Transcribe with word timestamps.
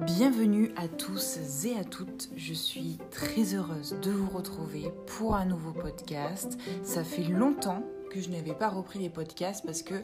Bienvenue 0.00 0.70
à 0.76 0.86
tous 0.86 1.38
et 1.64 1.76
à 1.76 1.82
toutes, 1.82 2.28
je 2.36 2.54
suis 2.54 2.98
très 3.10 3.54
heureuse 3.54 3.96
de 4.00 4.12
vous 4.12 4.28
retrouver 4.30 4.92
pour 5.06 5.34
un 5.34 5.44
nouveau 5.46 5.72
podcast. 5.72 6.56
Ça 6.84 7.02
fait 7.02 7.24
longtemps 7.24 7.82
que 8.12 8.20
je 8.20 8.30
n'avais 8.30 8.54
pas 8.54 8.68
repris 8.68 9.00
les 9.00 9.10
podcasts 9.10 9.64
parce 9.64 9.82
que 9.82 9.94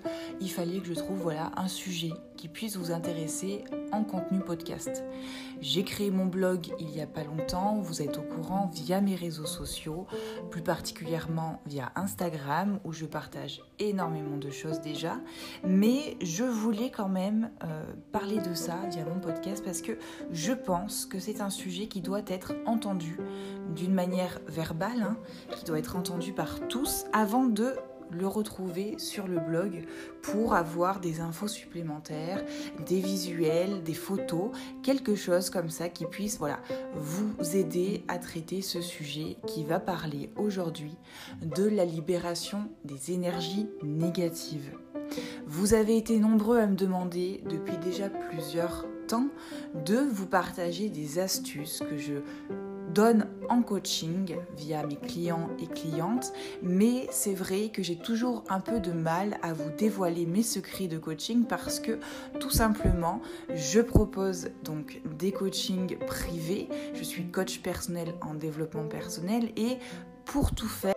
il 0.40 0.50
fallait 0.50 0.80
que 0.80 0.86
je 0.86 0.94
trouve 0.94 1.20
voilà 1.20 1.52
un 1.56 1.68
sujet 1.68 2.12
puisse 2.48 2.76
vous 2.76 2.92
intéresser 2.92 3.64
en 3.92 4.04
contenu 4.04 4.40
podcast. 4.40 5.04
J'ai 5.60 5.84
créé 5.84 6.10
mon 6.10 6.26
blog 6.26 6.74
il 6.78 6.90
y 6.90 7.00
a 7.00 7.06
pas 7.06 7.24
longtemps, 7.24 7.80
vous 7.80 8.02
êtes 8.02 8.18
au 8.18 8.22
courant 8.22 8.70
via 8.72 9.00
mes 9.00 9.14
réseaux 9.14 9.46
sociaux, 9.46 10.06
plus 10.50 10.62
particulièrement 10.62 11.60
via 11.66 11.92
Instagram 11.96 12.80
où 12.84 12.92
je 12.92 13.06
partage 13.06 13.62
énormément 13.78 14.36
de 14.36 14.50
choses 14.50 14.80
déjà, 14.80 15.18
mais 15.64 16.16
je 16.20 16.44
voulais 16.44 16.90
quand 16.90 17.08
même 17.08 17.50
euh, 17.64 17.84
parler 18.12 18.38
de 18.38 18.54
ça 18.54 18.76
via 18.90 19.04
mon 19.04 19.20
podcast 19.20 19.64
parce 19.64 19.80
que 19.80 19.98
je 20.32 20.52
pense 20.52 21.06
que 21.06 21.18
c'est 21.18 21.40
un 21.40 21.50
sujet 21.50 21.86
qui 21.86 22.00
doit 22.00 22.22
être 22.26 22.54
entendu 22.66 23.18
d'une 23.74 23.94
manière 23.94 24.40
verbale, 24.48 25.02
hein, 25.02 25.16
qui 25.56 25.64
doit 25.64 25.78
être 25.78 25.96
entendu 25.96 26.32
par 26.32 26.66
tous 26.68 27.06
avant 27.12 27.44
de 27.44 27.74
le 28.10 28.26
retrouver 28.26 28.96
sur 28.98 29.26
le 29.26 29.38
blog 29.40 29.84
pour 30.22 30.54
avoir 30.54 31.00
des 31.00 31.20
infos 31.20 31.48
supplémentaires, 31.48 32.44
des 32.86 33.00
visuels, 33.00 33.82
des 33.82 33.94
photos, 33.94 34.50
quelque 34.82 35.14
chose 35.14 35.50
comme 35.50 35.70
ça 35.70 35.88
qui 35.88 36.06
puisse 36.06 36.38
voilà, 36.38 36.60
vous 36.94 37.56
aider 37.56 38.04
à 38.08 38.18
traiter 38.18 38.62
ce 38.62 38.80
sujet 38.80 39.36
qui 39.46 39.64
va 39.64 39.80
parler 39.80 40.30
aujourd'hui 40.36 40.96
de 41.42 41.64
la 41.64 41.84
libération 41.84 42.68
des 42.84 43.12
énergies 43.12 43.66
négatives. 43.82 44.72
Vous 45.46 45.74
avez 45.74 45.96
été 45.96 46.18
nombreux 46.18 46.58
à 46.58 46.66
me 46.66 46.76
demander 46.76 47.42
depuis 47.48 47.76
déjà 47.78 48.08
plusieurs 48.08 48.86
temps 49.06 49.28
de 49.86 49.96
vous 49.96 50.26
partager 50.26 50.88
des 50.88 51.18
astuces 51.18 51.80
que 51.80 51.98
je 51.98 52.14
donne 52.94 53.26
en 53.48 53.62
coaching 53.62 54.36
via 54.56 54.86
mes 54.86 54.96
clients 54.96 55.50
et 55.58 55.66
clientes, 55.66 56.32
mais 56.62 57.08
c'est 57.10 57.34
vrai 57.34 57.70
que 57.70 57.82
j'ai 57.82 57.96
toujours 57.96 58.44
un 58.48 58.60
peu 58.60 58.78
de 58.80 58.92
mal 58.92 59.38
à 59.42 59.52
vous 59.52 59.70
dévoiler 59.76 60.26
mes 60.26 60.44
secrets 60.44 60.86
de 60.86 60.96
coaching 60.96 61.44
parce 61.44 61.80
que 61.80 61.98
tout 62.38 62.50
simplement, 62.50 63.20
je 63.54 63.80
propose 63.80 64.50
donc 64.62 65.02
des 65.18 65.32
coachings 65.32 65.98
privés. 66.06 66.68
Je 66.94 67.02
suis 67.02 67.26
coach 67.26 67.60
personnel 67.60 68.14
en 68.22 68.34
développement 68.34 68.86
personnel 68.86 69.50
et 69.56 69.78
pour 70.24 70.54
tout 70.54 70.68
faire 70.68 70.94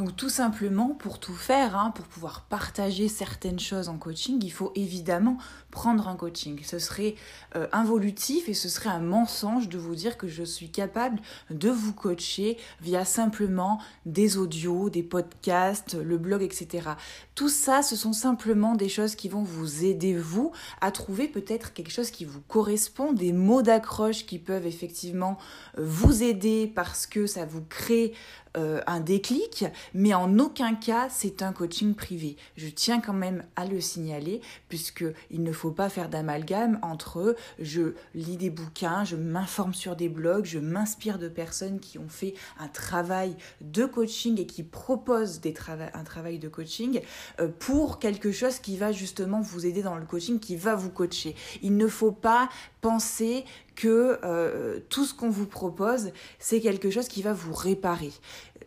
Donc 0.00 0.16
tout 0.16 0.30
simplement, 0.30 0.94
pour 0.94 1.20
tout 1.20 1.34
faire, 1.34 1.76
hein, 1.76 1.90
pour 1.90 2.06
pouvoir 2.06 2.46
partager 2.48 3.06
certaines 3.06 3.58
choses 3.58 3.90
en 3.90 3.98
coaching, 3.98 4.40
il 4.42 4.50
faut 4.50 4.72
évidemment 4.74 5.36
prendre 5.70 6.08
un 6.08 6.16
coaching. 6.16 6.60
Ce 6.64 6.78
serait 6.78 7.14
euh, 7.56 7.66
involutif 7.72 8.48
et 8.48 8.54
ce 8.54 8.68
serait 8.68 8.90
un 8.90 9.00
mensonge 9.00 9.68
de 9.68 9.78
vous 9.78 9.94
dire 9.94 10.18
que 10.18 10.28
je 10.28 10.42
suis 10.42 10.70
capable 10.70 11.20
de 11.50 11.70
vous 11.70 11.92
coacher 11.92 12.56
via 12.80 13.04
simplement 13.04 13.80
des 14.06 14.36
audios, 14.36 14.90
des 14.90 15.02
podcasts, 15.02 15.94
le 15.94 16.18
blog, 16.18 16.42
etc. 16.42 16.90
Tout 17.34 17.48
ça, 17.48 17.82
ce 17.82 17.96
sont 17.96 18.12
simplement 18.12 18.74
des 18.74 18.88
choses 18.88 19.14
qui 19.14 19.28
vont 19.28 19.42
vous 19.42 19.84
aider, 19.84 20.16
vous, 20.16 20.52
à 20.80 20.90
trouver 20.90 21.28
peut-être 21.28 21.72
quelque 21.72 21.90
chose 21.90 22.10
qui 22.10 22.24
vous 22.24 22.40
correspond, 22.40 23.12
des 23.12 23.32
mots 23.32 23.62
d'accroche 23.62 24.26
qui 24.26 24.38
peuvent 24.38 24.66
effectivement 24.66 25.38
euh, 25.78 25.84
vous 25.84 26.22
aider 26.22 26.70
parce 26.74 27.06
que 27.06 27.26
ça 27.26 27.44
vous 27.44 27.62
crée 27.62 28.12
euh, 28.56 28.80
un 28.88 28.98
déclic, 28.98 29.64
mais 29.94 30.12
en 30.12 30.40
aucun 30.40 30.74
cas 30.74 31.08
c'est 31.08 31.40
un 31.42 31.52
coaching 31.52 31.94
privé. 31.94 32.36
Je 32.56 32.66
tiens 32.66 33.00
quand 33.00 33.12
même 33.12 33.44
à 33.54 33.64
le 33.64 33.80
signaler, 33.80 34.40
puisque 34.68 35.04
il 35.30 35.44
ne 35.44 35.52
faut 35.52 35.59
pas 35.68 35.90
faire 35.90 36.08
d'amalgame 36.08 36.78
entre 36.80 37.36
je 37.58 37.92
lis 38.14 38.38
des 38.38 38.48
bouquins, 38.48 39.04
je 39.04 39.16
m'informe 39.16 39.74
sur 39.74 39.96
des 39.96 40.08
blogs, 40.08 40.46
je 40.46 40.58
m'inspire 40.58 41.18
de 41.18 41.28
personnes 41.28 41.80
qui 41.80 41.98
ont 41.98 42.08
fait 42.08 42.32
un 42.58 42.68
travail 42.68 43.36
de 43.60 43.84
coaching 43.84 44.40
et 44.40 44.46
qui 44.46 44.62
proposent 44.62 45.40
des 45.40 45.54
un 45.92 46.04
travail 46.04 46.38
de 46.38 46.48
coaching 46.48 47.02
euh, 47.40 47.48
pour 47.58 47.98
quelque 47.98 48.32
chose 48.32 48.58
qui 48.58 48.76
va 48.76 48.92
justement 48.92 49.40
vous 49.40 49.66
aider 49.66 49.82
dans 49.82 49.96
le 49.96 50.06
coaching, 50.06 50.38
qui 50.38 50.56
va 50.56 50.74
vous 50.74 50.90
coacher. 50.90 51.34
Il 51.62 51.76
ne 51.76 51.86
faut 51.86 52.12
pas 52.12 52.48
penser 52.80 53.44
que 53.80 54.18
euh, 54.24 54.78
tout 54.90 55.06
ce 55.06 55.14
qu'on 55.14 55.30
vous 55.30 55.46
propose, 55.46 56.10
c'est 56.38 56.60
quelque 56.60 56.90
chose 56.90 57.08
qui 57.08 57.22
va 57.22 57.32
vous 57.32 57.54
réparer. 57.54 58.12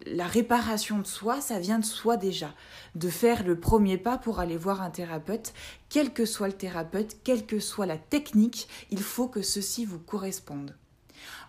La 0.08 0.26
réparation 0.26 0.98
de 0.98 1.06
soi, 1.06 1.40
ça 1.40 1.60
vient 1.60 1.78
de 1.78 1.86
soi 1.86 2.18
déjà. 2.18 2.52
De 2.96 3.10
faire 3.10 3.44
le 3.44 3.60
premier 3.60 4.00
pas 4.00 4.18
pour 4.18 4.40
aller 4.40 4.58
voir 4.58 4.82
un 4.82 4.90
thérapeute, 4.90 5.54
quel 5.90 6.14
que 6.14 6.26
soit 6.26 6.48
le 6.48 6.54
thérapeute, 6.54 7.18
quelle 7.24 7.46
que 7.46 7.60
soit 7.60 7.86
la 7.86 7.98
technique, 7.98 8.68
il 8.90 9.04
faut 9.04 9.28
que 9.28 9.44
ceci 9.44 9.86
vous 9.86 10.00
corresponde. 10.00 10.76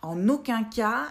En 0.02 0.28
aucun 0.28 0.62
cas, 0.62 1.06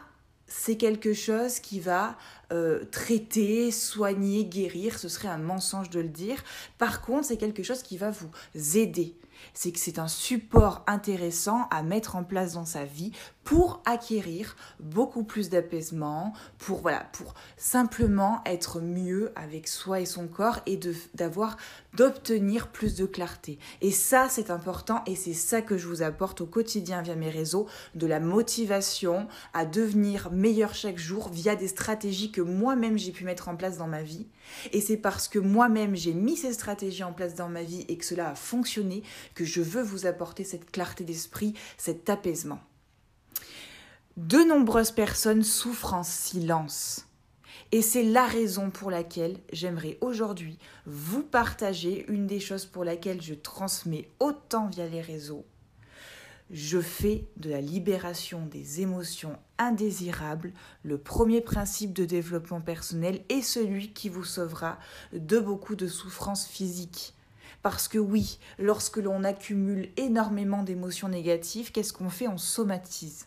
c'est 0.45 0.77
quelque 0.77 1.13
chose 1.13 1.59
qui 1.59 1.79
va 1.79 2.15
euh, 2.51 2.85
traiter, 2.91 3.71
soigner, 3.71 4.45
guérir. 4.45 4.99
Ce 4.99 5.09
serait 5.09 5.27
un 5.27 5.39
mensonge 5.39 5.89
de 5.89 5.99
le 5.99 6.09
dire. 6.09 6.43
Par 6.77 7.01
contre, 7.01 7.25
c'est 7.25 7.37
quelque 7.37 7.63
chose 7.63 7.81
qui 7.81 7.97
va 7.97 8.11
vous 8.11 8.29
aider 8.77 9.15
c'est 9.53 9.71
que 9.71 9.79
c'est 9.79 9.99
un 9.99 10.07
support 10.07 10.83
intéressant 10.87 11.67
à 11.71 11.83
mettre 11.83 12.15
en 12.15 12.23
place 12.23 12.53
dans 12.53 12.65
sa 12.65 12.85
vie 12.85 13.11
pour 13.43 13.81
acquérir 13.85 14.55
beaucoup 14.79 15.23
plus 15.23 15.49
d'apaisement, 15.49 16.33
pour 16.57 16.81
voilà, 16.81 17.05
pour 17.13 17.33
simplement 17.57 18.41
être 18.45 18.79
mieux 18.79 19.31
avec 19.35 19.67
soi 19.67 19.99
et 19.99 20.05
son 20.05 20.27
corps 20.27 20.59
et 20.65 20.79
d'avoir 21.13 21.57
d'obtenir 21.93 22.69
plus 22.69 22.95
de 22.95 23.05
clarté. 23.05 23.59
Et 23.81 23.91
ça 23.91 24.27
c'est 24.29 24.49
important 24.49 25.03
et 25.05 25.15
c'est 25.15 25.33
ça 25.33 25.61
que 25.61 25.77
je 25.77 25.87
vous 25.87 26.01
apporte 26.01 26.41
au 26.41 26.45
quotidien 26.45 27.01
via 27.01 27.15
mes 27.15 27.29
réseaux, 27.29 27.67
de 27.95 28.07
la 28.07 28.19
motivation 28.19 29.27
à 29.53 29.65
devenir 29.65 30.31
meilleur 30.31 30.73
chaque 30.73 30.97
jour 30.97 31.29
via 31.29 31.55
des 31.55 31.67
stratégies 31.67 32.31
que 32.31 32.41
moi-même 32.41 32.97
j'ai 32.97 33.11
pu 33.11 33.25
mettre 33.25 33.49
en 33.49 33.55
place 33.55 33.77
dans 33.77 33.87
ma 33.87 34.03
vie. 34.03 34.27
Et 34.71 34.81
c'est 34.81 34.97
parce 34.97 35.27
que 35.27 35.39
moi-même 35.39 35.95
j'ai 35.95 36.13
mis 36.13 36.37
ces 36.37 36.53
stratégies 36.53 37.03
en 37.03 37.13
place 37.13 37.35
dans 37.35 37.49
ma 37.49 37.63
vie 37.63 37.85
et 37.87 37.97
que 37.97 38.05
cela 38.05 38.29
a 38.29 38.35
fonctionné 38.35 39.03
que 39.35 39.45
je 39.45 39.61
veux 39.61 39.83
vous 39.83 40.05
apporter 40.05 40.43
cette 40.43 40.71
clarté 40.71 41.03
d'esprit, 41.03 41.53
cet 41.77 42.09
apaisement. 42.09 42.59
De 44.17 44.37
nombreuses 44.37 44.91
personnes 44.91 45.43
souffrent 45.43 45.95
en 45.95 46.03
silence. 46.03 47.07
Et 47.71 47.81
c'est 47.81 48.03
la 48.03 48.27
raison 48.27 48.69
pour 48.69 48.91
laquelle 48.91 49.39
j'aimerais 49.51 49.97
aujourd'hui 50.01 50.59
vous 50.85 51.23
partager 51.23 52.05
une 52.07 52.27
des 52.27 52.39
choses 52.39 52.65
pour 52.65 52.83
laquelle 52.83 53.21
je 53.21 53.33
transmets 53.33 54.07
autant 54.19 54.67
via 54.67 54.85
les 54.87 55.01
réseaux. 55.01 55.45
Je 56.53 56.79
fais 56.79 57.25
de 57.37 57.49
la 57.49 57.61
libération 57.61 58.45
des 58.45 58.81
émotions 58.81 59.39
indésirables 59.57 60.53
le 60.83 60.99
premier 60.99 61.41
principe 61.41 61.93
de 61.93 62.05
développement 62.05 62.61
personnel 62.61 63.23
et 63.29 63.41
celui 63.41 63.91
qui 63.91 64.07
vous 64.07 64.23
sauvera 64.23 64.77
de 65.13 65.39
beaucoup 65.39 65.75
de 65.75 65.87
souffrances 65.87 66.45
physiques. 66.45 67.15
Parce 67.63 67.87
que 67.87 67.97
oui, 67.97 68.37
lorsque 68.59 68.97
l'on 68.97 69.23
accumule 69.23 69.89
énormément 69.97 70.61
d'émotions 70.61 71.09
négatives, 71.09 71.71
qu'est-ce 71.71 71.91
qu'on 71.91 72.11
fait? 72.11 72.27
On 72.27 72.37
somatise. 72.37 73.25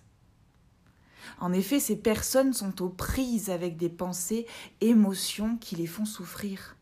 En 1.40 1.52
effet, 1.52 1.80
ces 1.80 1.96
personnes 1.96 2.52
sont 2.52 2.80
aux 2.80 2.90
prises 2.90 3.50
avec 3.50 3.76
des 3.76 3.88
pensées, 3.88 4.46
émotions 4.80 5.56
qui 5.56 5.74
les 5.74 5.88
font 5.88 6.04
souffrir. 6.04 6.75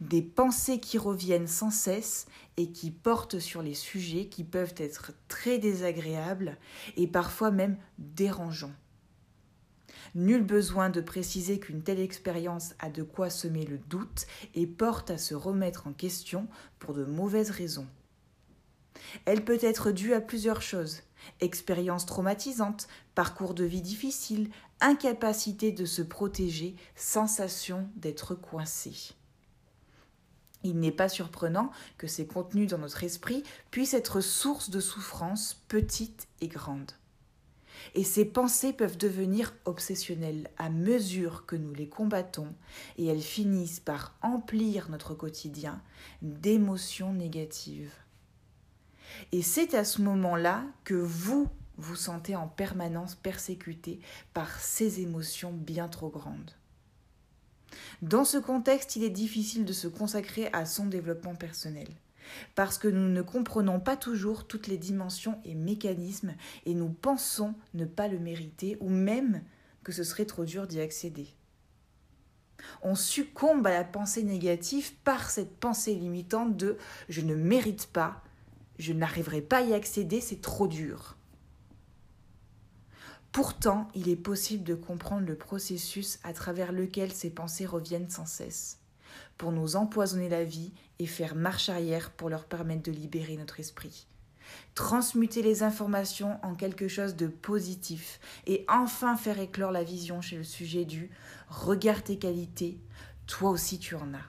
Des 0.00 0.22
pensées 0.22 0.80
qui 0.80 0.98
reviennent 0.98 1.46
sans 1.46 1.70
cesse 1.70 2.26
et 2.56 2.70
qui 2.70 2.90
portent 2.90 3.38
sur 3.38 3.62
les 3.62 3.74
sujets 3.74 4.26
qui 4.26 4.44
peuvent 4.44 4.74
être 4.76 5.12
très 5.28 5.58
désagréables 5.58 6.56
et 6.96 7.06
parfois 7.06 7.50
même 7.50 7.76
dérangeants. 7.98 8.74
Nul 10.14 10.42
besoin 10.42 10.90
de 10.90 11.00
préciser 11.00 11.60
qu'une 11.60 11.82
telle 11.82 12.00
expérience 12.00 12.74
a 12.80 12.90
de 12.90 13.02
quoi 13.02 13.30
semer 13.30 13.64
le 13.64 13.78
doute 13.78 14.26
et 14.54 14.66
porte 14.66 15.10
à 15.10 15.18
se 15.18 15.34
remettre 15.34 15.86
en 15.86 15.92
question 15.92 16.48
pour 16.78 16.94
de 16.94 17.04
mauvaises 17.04 17.50
raisons. 17.50 17.86
Elle 19.24 19.44
peut 19.44 19.58
être 19.62 19.92
due 19.92 20.14
à 20.14 20.20
plusieurs 20.20 20.62
choses 20.62 21.02
expérience 21.40 22.06
traumatisante, 22.06 22.88
parcours 23.14 23.54
de 23.54 23.64
vie 23.64 23.82
difficile, 23.82 24.50
incapacité 24.80 25.72
de 25.72 25.84
se 25.84 26.02
protéger, 26.02 26.76
sensation 26.96 27.88
d'être 27.96 28.34
coincé. 28.34 29.14
Il 30.62 30.78
n'est 30.78 30.92
pas 30.92 31.08
surprenant 31.08 31.70
que 31.96 32.06
ces 32.06 32.26
contenus 32.26 32.68
dans 32.68 32.78
notre 32.78 33.04
esprit 33.04 33.42
puissent 33.70 33.94
être 33.94 34.20
source 34.20 34.70
de 34.70 34.80
souffrances 34.80 35.62
petites 35.68 36.28
et 36.40 36.48
grandes. 36.48 36.92
Et 37.94 38.04
ces 38.04 38.24
pensées 38.24 38.72
peuvent 38.72 38.98
devenir 38.98 39.54
obsessionnelles 39.64 40.50
à 40.58 40.68
mesure 40.68 41.46
que 41.46 41.56
nous 41.56 41.72
les 41.72 41.88
combattons 41.88 42.54
et 42.98 43.06
elles 43.06 43.22
finissent 43.22 43.80
par 43.80 44.14
emplir 44.22 44.90
notre 44.90 45.14
quotidien 45.14 45.80
d'émotions 46.20 47.14
négatives. 47.14 47.94
Et 49.32 49.42
c'est 49.42 49.74
à 49.74 49.84
ce 49.84 50.02
moment-là 50.02 50.64
que 50.84 50.94
vous 50.94 51.48
vous 51.78 51.96
sentez 51.96 52.36
en 52.36 52.46
permanence 52.46 53.14
persécuté 53.14 54.00
par 54.34 54.60
ces 54.60 55.00
émotions 55.00 55.52
bien 55.52 55.88
trop 55.88 56.10
grandes. 56.10 56.52
Dans 58.02 58.24
ce 58.24 58.38
contexte, 58.38 58.96
il 58.96 59.04
est 59.04 59.10
difficile 59.10 59.64
de 59.64 59.72
se 59.74 59.86
consacrer 59.86 60.48
à 60.52 60.64
son 60.64 60.86
développement 60.86 61.34
personnel 61.34 61.88
parce 62.54 62.78
que 62.78 62.88
nous 62.88 63.08
ne 63.08 63.22
comprenons 63.22 63.80
pas 63.80 63.96
toujours 63.96 64.46
toutes 64.46 64.68
les 64.68 64.78
dimensions 64.78 65.38
et 65.44 65.54
mécanismes 65.54 66.34
et 66.64 66.74
nous 66.74 66.88
pensons 66.88 67.54
ne 67.74 67.84
pas 67.84 68.08
le 68.08 68.18
mériter 68.18 68.76
ou 68.80 68.88
même 68.88 69.42
que 69.82 69.92
ce 69.92 70.04
serait 70.04 70.26
trop 70.26 70.44
dur 70.44 70.66
d'y 70.66 70.80
accéder. 70.80 71.28
On 72.82 72.94
succombe 72.94 73.66
à 73.66 73.70
la 73.70 73.84
pensée 73.84 74.22
négative 74.22 74.92
par 75.04 75.30
cette 75.30 75.56
pensée 75.56 75.94
limitante 75.94 76.56
de 76.56 76.76
je 77.08 77.22
ne 77.22 77.34
mérite 77.34 77.88
pas, 77.92 78.22
je 78.78 78.92
n'arriverai 78.92 79.40
pas 79.40 79.58
à 79.58 79.62
y 79.62 79.74
accéder, 79.74 80.20
c'est 80.20 80.40
trop 80.40 80.68
dur. 80.68 81.16
Pourtant, 83.32 83.88
il 83.94 84.08
est 84.08 84.16
possible 84.16 84.64
de 84.64 84.74
comprendre 84.74 85.26
le 85.26 85.36
processus 85.36 86.18
à 86.24 86.32
travers 86.32 86.72
lequel 86.72 87.12
ces 87.12 87.30
pensées 87.30 87.66
reviennent 87.66 88.10
sans 88.10 88.26
cesse, 88.26 88.80
pour 89.38 89.52
nous 89.52 89.76
empoisonner 89.76 90.28
la 90.28 90.42
vie 90.42 90.72
et 90.98 91.06
faire 91.06 91.36
marche 91.36 91.68
arrière 91.68 92.10
pour 92.10 92.28
leur 92.28 92.44
permettre 92.44 92.82
de 92.82 92.92
libérer 92.92 93.36
notre 93.36 93.60
esprit. 93.60 94.08
Transmuter 94.74 95.42
les 95.42 95.62
informations 95.62 96.40
en 96.42 96.56
quelque 96.56 96.88
chose 96.88 97.14
de 97.14 97.28
positif 97.28 98.18
et 98.48 98.64
enfin 98.68 99.16
faire 99.16 99.38
éclore 99.38 99.70
la 99.70 99.84
vision 99.84 100.20
chez 100.20 100.36
le 100.36 100.44
sujet 100.44 100.84
du 100.84 101.10
Regarde 101.48 102.02
tes 102.02 102.18
qualités, 102.18 102.80
toi 103.28 103.50
aussi 103.50 103.78
tu 103.78 103.94
en 103.94 104.12
as. 104.12 104.26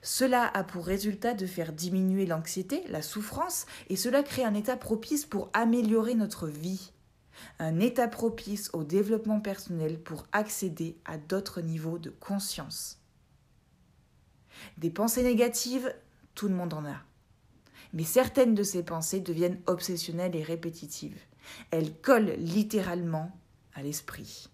Cela 0.00 0.46
a 0.46 0.64
pour 0.64 0.86
résultat 0.86 1.34
de 1.34 1.44
faire 1.46 1.74
diminuer 1.74 2.24
l'anxiété, 2.24 2.82
la 2.88 3.02
souffrance, 3.02 3.66
et 3.90 3.96
cela 3.96 4.22
crée 4.22 4.44
un 4.44 4.54
état 4.54 4.78
propice 4.78 5.26
pour 5.26 5.50
améliorer 5.52 6.14
notre 6.14 6.46
vie. 6.46 6.92
Un 7.58 7.80
état 7.80 8.08
propice 8.08 8.70
au 8.72 8.84
développement 8.84 9.40
personnel 9.40 9.98
pour 9.98 10.26
accéder 10.32 10.96
à 11.04 11.18
d'autres 11.18 11.60
niveaux 11.60 11.98
de 11.98 12.10
conscience. 12.10 12.98
Des 14.78 14.90
pensées 14.90 15.22
négatives, 15.22 15.94
tout 16.34 16.48
le 16.48 16.54
monde 16.54 16.74
en 16.74 16.84
a. 16.84 17.02
Mais 17.92 18.04
certaines 18.04 18.54
de 18.54 18.62
ces 18.62 18.82
pensées 18.82 19.20
deviennent 19.20 19.60
obsessionnelles 19.66 20.36
et 20.36 20.42
répétitives. 20.42 21.20
Elles 21.70 21.94
collent 21.94 22.36
littéralement 22.38 23.36
à 23.74 23.82
l'esprit. 23.82 24.48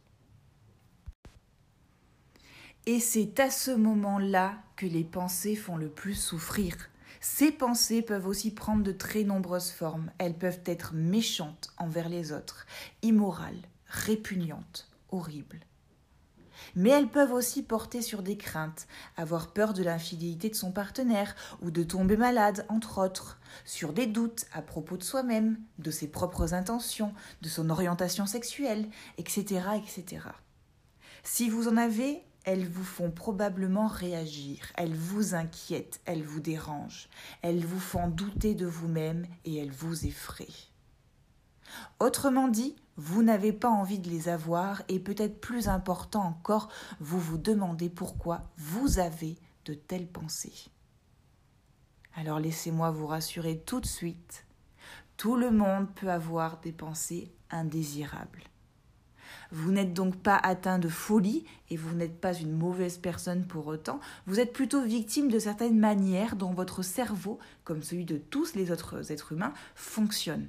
Et 2.86 3.00
c'est 3.00 3.40
à 3.40 3.50
ce 3.50 3.72
moment-là 3.72 4.62
que 4.76 4.86
les 4.86 5.04
pensées 5.04 5.56
font 5.56 5.76
le 5.76 5.88
plus 5.88 6.14
souffrir. 6.14 6.76
Ces 7.20 7.52
pensées 7.52 8.02
peuvent 8.02 8.26
aussi 8.26 8.52
prendre 8.52 8.82
de 8.82 8.92
très 8.92 9.24
nombreuses 9.24 9.70
formes. 9.70 10.10
Elles 10.18 10.36
peuvent 10.36 10.60
être 10.66 10.94
méchantes 10.94 11.72
envers 11.78 12.08
les 12.08 12.32
autres, 12.32 12.66
immorales, 13.02 13.62
répugnantes, 13.88 14.88
horribles. 15.10 15.60
Mais 16.74 16.90
elles 16.90 17.08
peuvent 17.08 17.32
aussi 17.32 17.62
porter 17.62 18.02
sur 18.02 18.22
des 18.22 18.36
craintes, 18.36 18.86
avoir 19.16 19.52
peur 19.52 19.72
de 19.72 19.82
l'infidélité 19.82 20.48
de 20.48 20.54
son 20.54 20.72
partenaire 20.72 21.34
ou 21.62 21.70
de 21.70 21.82
tomber 21.82 22.16
malade, 22.16 22.66
entre 22.68 22.98
autres, 22.98 23.38
sur 23.64 23.92
des 23.92 24.06
doutes 24.06 24.46
à 24.52 24.62
propos 24.62 24.96
de 24.96 25.02
soi-même, 25.02 25.58
de 25.78 25.90
ses 25.90 26.08
propres 26.08 26.54
intentions, 26.54 27.14
de 27.42 27.48
son 27.48 27.70
orientation 27.70 28.26
sexuelle, 28.26 28.88
etc., 29.18 29.66
etc. 29.76 30.22
Si 31.22 31.48
vous 31.48 31.68
en 31.68 31.76
avez, 31.76 32.22
elles 32.46 32.68
vous 32.68 32.84
font 32.84 33.10
probablement 33.10 33.88
réagir, 33.88 34.72
elles 34.76 34.94
vous 34.94 35.34
inquiètent, 35.34 36.00
elles 36.04 36.22
vous 36.22 36.38
dérangent, 36.38 37.08
elles 37.42 37.64
vous 37.66 37.80
font 37.80 38.08
douter 38.08 38.54
de 38.54 38.66
vous-même 38.66 39.26
et 39.44 39.56
elles 39.56 39.72
vous 39.72 40.06
effraient. 40.06 40.46
Autrement 41.98 42.46
dit, 42.46 42.76
vous 42.96 43.24
n'avez 43.24 43.52
pas 43.52 43.68
envie 43.68 43.98
de 43.98 44.08
les 44.08 44.28
avoir 44.28 44.82
et 44.88 45.00
peut-être 45.00 45.40
plus 45.40 45.66
important 45.66 46.22
encore, 46.22 46.68
vous 47.00 47.18
vous 47.18 47.36
demandez 47.36 47.90
pourquoi 47.90 48.48
vous 48.56 49.00
avez 49.00 49.36
de 49.64 49.74
telles 49.74 50.06
pensées. 50.06 50.70
Alors 52.14 52.38
laissez-moi 52.38 52.92
vous 52.92 53.08
rassurer 53.08 53.58
tout 53.58 53.80
de 53.80 53.86
suite, 53.86 54.46
tout 55.16 55.34
le 55.34 55.50
monde 55.50 55.92
peut 55.96 56.12
avoir 56.12 56.60
des 56.60 56.72
pensées 56.72 57.34
indésirables. 57.50 58.44
Vous 59.52 59.70
n'êtes 59.70 59.92
donc 59.92 60.16
pas 60.16 60.36
atteint 60.36 60.78
de 60.78 60.88
folie 60.88 61.44
et 61.70 61.76
vous 61.76 61.94
n'êtes 61.94 62.20
pas 62.20 62.34
une 62.34 62.56
mauvaise 62.56 62.98
personne 62.98 63.46
pour 63.46 63.66
autant. 63.66 64.00
Vous 64.26 64.40
êtes 64.40 64.52
plutôt 64.52 64.82
victime 64.82 65.30
de 65.30 65.38
certaines 65.38 65.78
manières 65.78 66.36
dont 66.36 66.52
votre 66.52 66.82
cerveau, 66.82 67.38
comme 67.64 67.82
celui 67.82 68.04
de 68.04 68.18
tous 68.18 68.54
les 68.54 68.70
autres 68.70 69.12
êtres 69.12 69.32
humains, 69.32 69.54
fonctionne. 69.74 70.48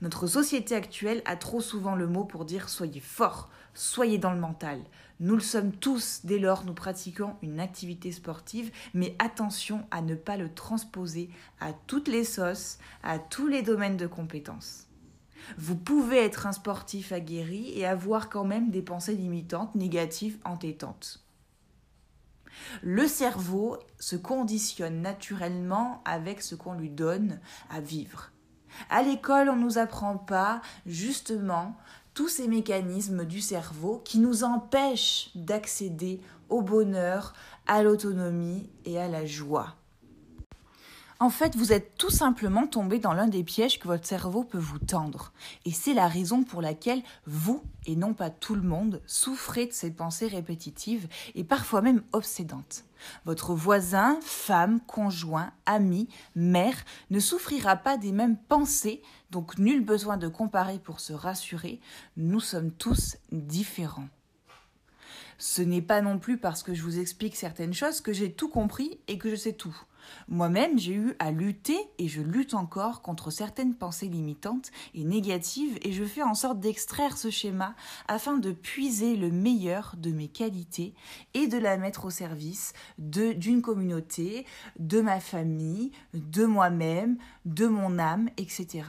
Notre 0.00 0.26
société 0.26 0.74
actuelle 0.74 1.22
a 1.26 1.36
trop 1.36 1.60
souvent 1.60 1.94
le 1.94 2.08
mot 2.08 2.24
pour 2.24 2.44
dire 2.44 2.68
soyez 2.68 3.00
fort, 3.00 3.50
soyez 3.74 4.18
dans 4.18 4.32
le 4.32 4.40
mental. 4.40 4.80
Nous 5.20 5.34
le 5.34 5.40
sommes 5.40 5.70
tous 5.70 6.22
dès 6.24 6.40
lors 6.40 6.64
nous 6.64 6.74
pratiquons 6.74 7.36
une 7.42 7.60
activité 7.60 8.10
sportive, 8.10 8.72
mais 8.94 9.14
attention 9.20 9.86
à 9.92 10.02
ne 10.02 10.16
pas 10.16 10.36
le 10.36 10.52
transposer 10.52 11.30
à 11.60 11.72
toutes 11.86 12.08
les 12.08 12.24
sauces, 12.24 12.78
à 13.04 13.20
tous 13.20 13.46
les 13.46 13.62
domaines 13.62 13.96
de 13.96 14.08
compétences. 14.08 14.88
Vous 15.58 15.76
pouvez 15.76 16.18
être 16.18 16.46
un 16.46 16.52
sportif 16.52 17.12
aguerri 17.12 17.72
et 17.76 17.86
avoir 17.86 18.28
quand 18.28 18.44
même 18.44 18.70
des 18.70 18.82
pensées 18.82 19.14
limitantes, 19.14 19.74
négatives, 19.74 20.38
entêtantes. 20.44 21.24
Le 22.82 23.06
cerveau 23.06 23.78
se 23.98 24.16
conditionne 24.16 25.00
naturellement 25.00 26.02
avec 26.04 26.42
ce 26.42 26.54
qu'on 26.54 26.74
lui 26.74 26.90
donne 26.90 27.40
à 27.70 27.80
vivre. 27.80 28.30
À 28.90 29.02
l'école, 29.02 29.48
on 29.48 29.56
ne 29.56 29.62
nous 29.62 29.78
apprend 29.78 30.16
pas 30.16 30.60
justement 30.86 31.76
tous 32.14 32.28
ces 32.28 32.48
mécanismes 32.48 33.24
du 33.24 33.40
cerveau 33.40 34.02
qui 34.04 34.18
nous 34.18 34.44
empêchent 34.44 35.30
d'accéder 35.34 36.20
au 36.48 36.60
bonheur, 36.60 37.32
à 37.66 37.82
l'autonomie 37.82 38.68
et 38.84 38.98
à 38.98 39.08
la 39.08 39.24
joie. 39.24 39.76
En 41.22 41.30
fait, 41.30 41.54
vous 41.54 41.72
êtes 41.72 41.96
tout 41.96 42.10
simplement 42.10 42.66
tombé 42.66 42.98
dans 42.98 43.12
l'un 43.12 43.28
des 43.28 43.44
pièges 43.44 43.78
que 43.78 43.86
votre 43.86 44.08
cerveau 44.08 44.42
peut 44.42 44.58
vous 44.58 44.80
tendre. 44.80 45.32
Et 45.64 45.70
c'est 45.70 45.94
la 45.94 46.08
raison 46.08 46.42
pour 46.42 46.60
laquelle 46.60 47.00
vous, 47.26 47.62
et 47.86 47.94
non 47.94 48.12
pas 48.12 48.28
tout 48.28 48.56
le 48.56 48.62
monde, 48.62 49.00
souffrez 49.06 49.66
de 49.66 49.72
ces 49.72 49.92
pensées 49.92 50.26
répétitives 50.26 51.06
et 51.36 51.44
parfois 51.44 51.80
même 51.80 52.02
obsédantes. 52.10 52.82
Votre 53.24 53.54
voisin, 53.54 54.18
femme, 54.20 54.80
conjoint, 54.80 55.52
ami, 55.64 56.08
mère 56.34 56.84
ne 57.10 57.20
souffrira 57.20 57.76
pas 57.76 57.98
des 57.98 58.10
mêmes 58.10 58.36
pensées, 58.36 59.00
donc 59.30 59.58
nul 59.58 59.84
besoin 59.84 60.16
de 60.16 60.26
comparer 60.26 60.80
pour 60.80 60.98
se 60.98 61.12
rassurer, 61.12 61.78
nous 62.16 62.40
sommes 62.40 62.72
tous 62.72 63.16
différents. 63.30 64.08
Ce 65.38 65.62
n'est 65.62 65.82
pas 65.82 66.02
non 66.02 66.18
plus 66.18 66.36
parce 66.36 66.64
que 66.64 66.74
je 66.74 66.82
vous 66.82 66.98
explique 66.98 67.36
certaines 67.36 67.74
choses 67.74 68.00
que 68.00 68.12
j'ai 68.12 68.32
tout 68.32 68.48
compris 68.48 68.98
et 69.06 69.18
que 69.18 69.30
je 69.30 69.36
sais 69.36 69.52
tout. 69.52 69.76
Moi-même, 70.28 70.78
j'ai 70.78 70.94
eu 70.94 71.14
à 71.18 71.30
lutter, 71.30 71.78
et 71.98 72.08
je 72.08 72.20
lutte 72.20 72.54
encore, 72.54 73.02
contre 73.02 73.30
certaines 73.30 73.74
pensées 73.74 74.08
limitantes 74.08 74.70
et 74.94 75.04
négatives, 75.04 75.78
et 75.82 75.92
je 75.92 76.04
fais 76.04 76.22
en 76.22 76.34
sorte 76.34 76.60
d'extraire 76.60 77.16
ce 77.16 77.30
schéma 77.30 77.74
afin 78.08 78.38
de 78.38 78.52
puiser 78.52 79.16
le 79.16 79.30
meilleur 79.30 79.94
de 79.98 80.10
mes 80.10 80.28
qualités 80.28 80.94
et 81.34 81.46
de 81.46 81.58
la 81.58 81.76
mettre 81.76 82.04
au 82.04 82.10
service 82.10 82.72
d'une 82.98 83.62
communauté, 83.62 84.46
de 84.78 85.00
ma 85.00 85.20
famille, 85.20 85.92
de 86.14 86.44
moi-même, 86.44 87.18
de 87.44 87.66
mon 87.66 87.98
âme, 87.98 88.28
etc. 88.36 88.84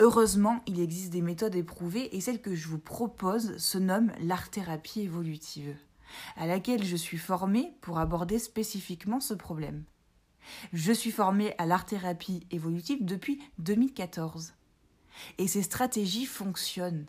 Heureusement, 0.00 0.62
il 0.66 0.80
existe 0.80 1.12
des 1.12 1.22
méthodes 1.22 1.54
éprouvées 1.54 2.16
et 2.16 2.20
celle 2.20 2.40
que 2.40 2.54
je 2.54 2.68
vous 2.68 2.78
propose 2.78 3.56
se 3.58 3.78
nomme 3.78 4.12
l'art-thérapie 4.20 5.02
évolutive 5.02 5.76
à 6.36 6.46
laquelle 6.46 6.84
je 6.84 6.96
suis 6.96 7.18
formée 7.18 7.74
pour 7.80 7.98
aborder 7.98 8.38
spécifiquement 8.38 9.20
ce 9.20 9.34
problème. 9.34 9.84
Je 10.72 10.92
suis 10.92 11.12
formée 11.12 11.54
à 11.58 11.66
l'art-thérapie 11.66 12.46
évolutive 12.50 13.04
depuis 13.04 13.40
2014. 13.58 14.54
Et 15.38 15.46
ces 15.46 15.62
stratégies 15.62 16.26
fonctionnent. 16.26 17.06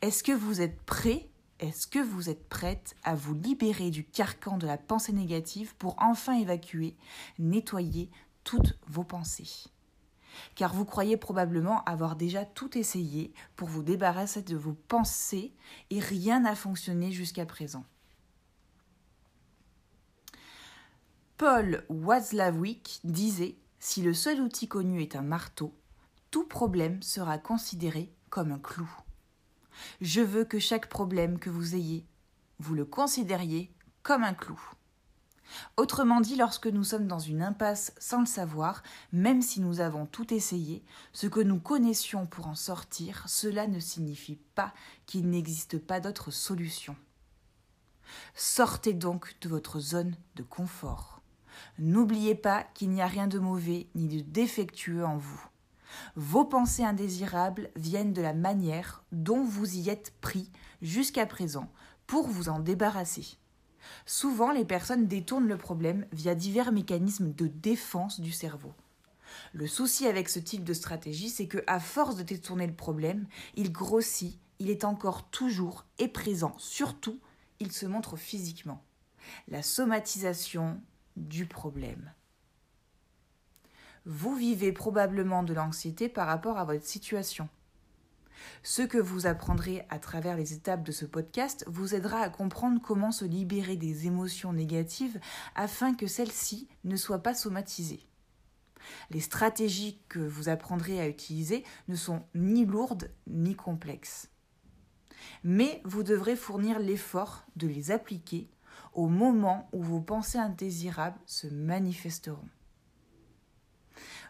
Est-ce 0.00 0.22
que 0.22 0.32
vous 0.32 0.60
êtes 0.60 0.80
prêt 0.82 1.28
Est-ce 1.60 1.86
que 1.86 1.98
vous 1.98 2.28
êtes 2.28 2.48
prête 2.48 2.94
à 3.04 3.14
vous 3.14 3.34
libérer 3.34 3.90
du 3.90 4.04
carcan 4.04 4.58
de 4.58 4.66
la 4.66 4.78
pensée 4.78 5.12
négative 5.12 5.74
pour 5.76 5.96
enfin 5.98 6.34
évacuer, 6.38 6.96
nettoyer 7.38 8.10
toutes 8.44 8.78
vos 8.86 9.04
pensées? 9.04 9.70
Car 10.54 10.74
vous 10.74 10.84
croyez 10.84 11.16
probablement 11.16 11.84
avoir 11.84 12.16
déjà 12.16 12.44
tout 12.44 12.76
essayé 12.78 13.32
pour 13.54 13.68
vous 13.68 13.82
débarrasser 13.82 14.42
de 14.42 14.56
vos 14.56 14.72
pensées 14.72 15.54
et 15.90 16.00
rien 16.00 16.40
n'a 16.40 16.54
fonctionné 16.54 17.12
jusqu'à 17.12 17.44
présent. 17.44 17.84
Paul 21.44 21.82
Watzlawick 21.88 23.00
disait 23.02 23.56
Si 23.80 24.00
le 24.00 24.14
seul 24.14 24.40
outil 24.40 24.68
connu 24.68 25.02
est 25.02 25.16
un 25.16 25.22
marteau, 25.22 25.74
tout 26.30 26.46
problème 26.46 27.02
sera 27.02 27.36
considéré 27.36 28.14
comme 28.30 28.52
un 28.52 28.60
clou. 28.60 28.88
Je 30.00 30.20
veux 30.20 30.44
que 30.44 30.60
chaque 30.60 30.88
problème 30.88 31.40
que 31.40 31.50
vous 31.50 31.74
ayez, 31.74 32.06
vous 32.60 32.76
le 32.76 32.84
considériez 32.84 33.74
comme 34.04 34.22
un 34.22 34.34
clou. 34.34 34.60
Autrement 35.76 36.20
dit, 36.20 36.36
lorsque 36.36 36.68
nous 36.68 36.84
sommes 36.84 37.08
dans 37.08 37.18
une 37.18 37.42
impasse 37.42 37.92
sans 37.98 38.20
le 38.20 38.26
savoir, 38.26 38.84
même 39.10 39.42
si 39.42 39.60
nous 39.60 39.80
avons 39.80 40.06
tout 40.06 40.32
essayé, 40.32 40.84
ce 41.12 41.26
que 41.26 41.40
nous 41.40 41.58
connaissions 41.58 42.24
pour 42.24 42.46
en 42.46 42.54
sortir, 42.54 43.24
cela 43.26 43.66
ne 43.66 43.80
signifie 43.80 44.38
pas 44.54 44.72
qu'il 45.06 45.28
n'existe 45.28 45.80
pas 45.80 45.98
d'autre 45.98 46.30
solution. 46.30 46.94
Sortez 48.36 48.92
donc 48.92 49.34
de 49.40 49.48
votre 49.48 49.80
zone 49.80 50.14
de 50.36 50.44
confort. 50.44 51.11
N'oubliez 51.78 52.34
pas 52.34 52.64
qu'il 52.74 52.90
n'y 52.90 53.02
a 53.02 53.06
rien 53.06 53.26
de 53.26 53.38
mauvais 53.38 53.88
ni 53.94 54.08
de 54.08 54.20
défectueux 54.20 55.04
en 55.04 55.16
vous. 55.16 55.48
Vos 56.16 56.44
pensées 56.44 56.84
indésirables 56.84 57.70
viennent 57.76 58.12
de 58.12 58.22
la 58.22 58.32
manière 58.32 59.04
dont 59.12 59.44
vous 59.44 59.76
y 59.76 59.88
êtes 59.88 60.14
pris 60.20 60.50
jusqu'à 60.80 61.26
présent 61.26 61.70
pour 62.06 62.28
vous 62.28 62.48
en 62.48 62.60
débarrasser. 62.60 63.38
Souvent, 64.06 64.52
les 64.52 64.64
personnes 64.64 65.06
détournent 65.06 65.48
le 65.48 65.58
problème 65.58 66.06
via 66.12 66.34
divers 66.34 66.72
mécanismes 66.72 67.32
de 67.32 67.46
défense 67.46 68.20
du 68.20 68.32
cerveau. 68.32 68.72
Le 69.52 69.66
souci 69.66 70.06
avec 70.06 70.28
ce 70.28 70.38
type 70.38 70.64
de 70.64 70.74
stratégie, 70.74 71.30
c'est 71.30 71.46
que 71.46 71.62
à 71.66 71.80
force 71.80 72.16
de 72.16 72.22
détourner 72.22 72.66
le 72.66 72.74
problème, 72.74 73.26
il 73.54 73.72
grossit, 73.72 74.38
il 74.58 74.70
est 74.70 74.84
encore 74.84 75.28
toujours 75.30 75.84
et 75.98 76.08
présent, 76.08 76.54
surtout, 76.58 77.18
il 77.60 77.72
se 77.72 77.86
montre 77.86 78.16
physiquement. 78.16 78.84
La 79.48 79.62
somatisation 79.62 80.80
du 81.16 81.46
problème. 81.46 82.12
Vous 84.04 84.34
vivez 84.34 84.72
probablement 84.72 85.42
de 85.42 85.54
l'anxiété 85.54 86.08
par 86.08 86.26
rapport 86.26 86.58
à 86.58 86.64
votre 86.64 86.84
situation. 86.84 87.48
Ce 88.62 88.82
que 88.82 88.98
vous 88.98 89.26
apprendrez 89.26 89.86
à 89.88 89.98
travers 89.98 90.36
les 90.36 90.52
étapes 90.52 90.82
de 90.82 90.92
ce 90.92 91.04
podcast 91.04 91.64
vous 91.68 91.94
aidera 91.94 92.20
à 92.20 92.28
comprendre 92.28 92.80
comment 92.80 93.12
se 93.12 93.24
libérer 93.24 93.76
des 93.76 94.06
émotions 94.06 94.52
négatives 94.52 95.20
afin 95.54 95.94
que 95.94 96.06
celles-ci 96.06 96.68
ne 96.84 96.96
soient 96.96 97.22
pas 97.22 97.34
somatisées. 97.34 98.06
Les 99.10 99.20
stratégies 99.20 100.00
que 100.08 100.18
vous 100.18 100.48
apprendrez 100.48 101.00
à 101.00 101.08
utiliser 101.08 101.64
ne 101.86 101.94
sont 101.94 102.24
ni 102.34 102.66
lourdes 102.66 103.10
ni 103.28 103.54
complexes. 103.54 104.28
Mais 105.44 105.80
vous 105.84 106.02
devrez 106.02 106.34
fournir 106.34 106.80
l'effort 106.80 107.44
de 107.54 107.68
les 107.68 107.92
appliquer 107.92 108.50
au 108.92 109.08
moment 109.08 109.68
où 109.72 109.82
vos 109.82 110.00
pensées 110.00 110.38
indésirables 110.38 111.18
se 111.26 111.46
manifesteront. 111.46 112.48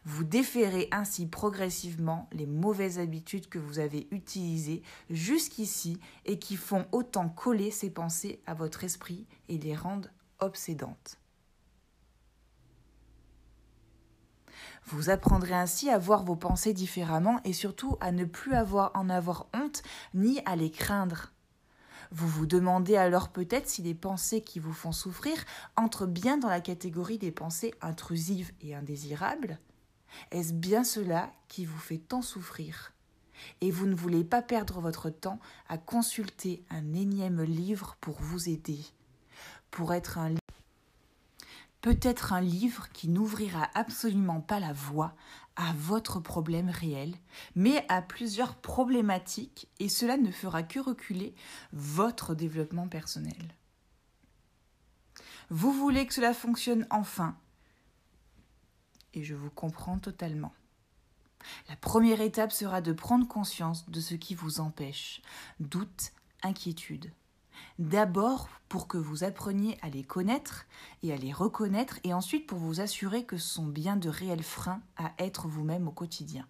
Vous 0.04 0.24
déférez 0.24 0.88
ainsi 0.90 1.26
progressivement 1.26 2.28
les 2.32 2.46
mauvaises 2.46 2.98
habitudes 2.98 3.48
que 3.48 3.60
vous 3.60 3.78
avez 3.78 4.08
utilisées 4.10 4.82
jusqu'ici 5.10 6.00
et 6.24 6.38
qui 6.38 6.56
font 6.56 6.86
autant 6.90 7.28
coller 7.28 7.70
ces 7.70 7.90
pensées 7.90 8.42
à 8.46 8.54
votre 8.54 8.82
esprit 8.82 9.26
et 9.48 9.58
les 9.58 9.76
rendent 9.76 10.10
obsédantes. 10.40 11.18
Vous 14.86 15.10
apprendrez 15.10 15.54
ainsi 15.54 15.88
à 15.90 15.98
voir 15.98 16.24
vos 16.24 16.34
pensées 16.34 16.72
différemment 16.72 17.40
et 17.44 17.52
surtout 17.52 17.96
à 18.00 18.10
ne 18.10 18.24
plus 18.24 18.54
avoir, 18.54 18.90
en 18.94 19.08
avoir 19.08 19.46
honte 19.54 19.82
ni 20.14 20.40
à 20.44 20.56
les 20.56 20.70
craindre. 20.70 21.32
Vous 22.14 22.28
vous 22.28 22.44
demandez 22.44 22.96
alors 22.96 23.30
peut-être 23.30 23.70
si 23.70 23.80
les 23.80 23.94
pensées 23.94 24.42
qui 24.42 24.58
vous 24.58 24.74
font 24.74 24.92
souffrir 24.92 25.32
entrent 25.76 26.06
bien 26.06 26.36
dans 26.36 26.50
la 26.50 26.60
catégorie 26.60 27.16
des 27.16 27.32
pensées 27.32 27.72
intrusives 27.80 28.52
et 28.60 28.74
indésirables. 28.74 29.58
Est-ce 30.30 30.52
bien 30.52 30.84
cela 30.84 31.32
qui 31.48 31.64
vous 31.64 31.78
fait 31.78 31.96
tant 31.96 32.20
souffrir? 32.20 32.92
Et 33.62 33.70
vous 33.70 33.86
ne 33.86 33.94
voulez 33.94 34.24
pas 34.24 34.42
perdre 34.42 34.78
votre 34.82 35.08
temps 35.08 35.40
à 35.70 35.78
consulter 35.78 36.62
un 36.68 36.92
énième 36.92 37.42
livre 37.42 37.96
pour 38.02 38.20
vous 38.20 38.46
aider, 38.50 38.80
pour 39.70 39.94
être 39.94 40.18
un 40.18 40.34
peut-être 41.82 42.32
un 42.32 42.40
livre 42.40 42.88
qui 42.92 43.08
n'ouvrira 43.08 43.68
absolument 43.74 44.40
pas 44.40 44.60
la 44.60 44.72
voie 44.72 45.14
à 45.56 45.72
votre 45.74 46.20
problème 46.20 46.70
réel, 46.70 47.14
mais 47.54 47.84
à 47.88 48.00
plusieurs 48.00 48.54
problématiques, 48.54 49.68
et 49.80 49.90
cela 49.90 50.16
ne 50.16 50.30
fera 50.30 50.62
que 50.62 50.78
reculer 50.78 51.34
votre 51.72 52.34
développement 52.34 52.88
personnel. 52.88 53.54
Vous 55.50 55.72
voulez 55.72 56.06
que 56.06 56.14
cela 56.14 56.32
fonctionne 56.32 56.86
enfin, 56.88 57.36
et 59.12 59.24
je 59.24 59.34
vous 59.34 59.50
comprends 59.50 59.98
totalement. 59.98 60.54
La 61.68 61.76
première 61.76 62.20
étape 62.20 62.52
sera 62.52 62.80
de 62.80 62.92
prendre 62.92 63.26
conscience 63.26 63.90
de 63.90 64.00
ce 64.00 64.14
qui 64.14 64.34
vous 64.34 64.60
empêche, 64.60 65.20
doute, 65.60 66.12
inquiétude. 66.42 67.12
D'abord 67.82 68.48
pour 68.68 68.86
que 68.86 68.96
vous 68.96 69.24
appreniez 69.24 69.76
à 69.82 69.88
les 69.88 70.04
connaître 70.04 70.66
et 71.02 71.12
à 71.12 71.16
les 71.16 71.32
reconnaître, 71.32 71.98
et 72.04 72.14
ensuite 72.14 72.46
pour 72.46 72.58
vous 72.58 72.80
assurer 72.80 73.24
que 73.24 73.36
ce 73.36 73.54
sont 73.54 73.66
bien 73.66 73.96
de 73.96 74.08
réels 74.08 74.44
freins 74.44 74.80
à 74.96 75.10
être 75.18 75.48
vous-même 75.48 75.88
au 75.88 75.90
quotidien. 75.90 76.46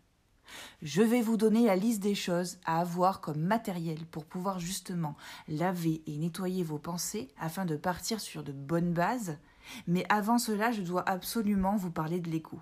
Je 0.83 1.01
vais 1.01 1.23
vous 1.23 1.39
donner 1.39 1.65
la 1.65 1.75
liste 1.75 2.03
des 2.03 2.15
choses 2.15 2.59
à 2.67 2.81
avoir 2.81 3.23
comme 3.23 3.41
matériel 3.41 4.05
pour 4.05 4.27
pouvoir 4.27 4.61
justement 4.61 5.17
laver 5.49 6.03
et 6.07 6.19
nettoyer 6.19 6.63
vos 6.63 6.79
pensées 6.79 7.29
afin 7.41 7.65
de 7.65 7.77
partir 7.77 8.21
sur 8.21 8.43
de 8.43 8.53
bonnes 8.53 8.93
bases, 8.93 9.39
mais 9.87 10.05
avant 10.11 10.37
cela 10.37 10.71
je 10.71 10.83
dois 10.83 11.09
absolument 11.09 11.77
vous 11.77 11.91
parler 11.91 12.21
de 12.21 12.29
l'écho. 12.29 12.61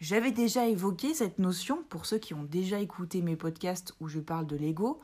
J'avais 0.00 0.32
déjà 0.32 0.66
évoqué 0.66 1.14
cette 1.14 1.38
notion 1.38 1.82
pour 1.88 2.06
ceux 2.06 2.18
qui 2.18 2.34
ont 2.34 2.44
déjà 2.44 2.80
écouté 2.80 3.22
mes 3.22 3.36
podcasts 3.36 3.94
où 4.00 4.08
je 4.08 4.20
parle 4.20 4.46
de 4.46 4.56
l'ego. 4.56 5.00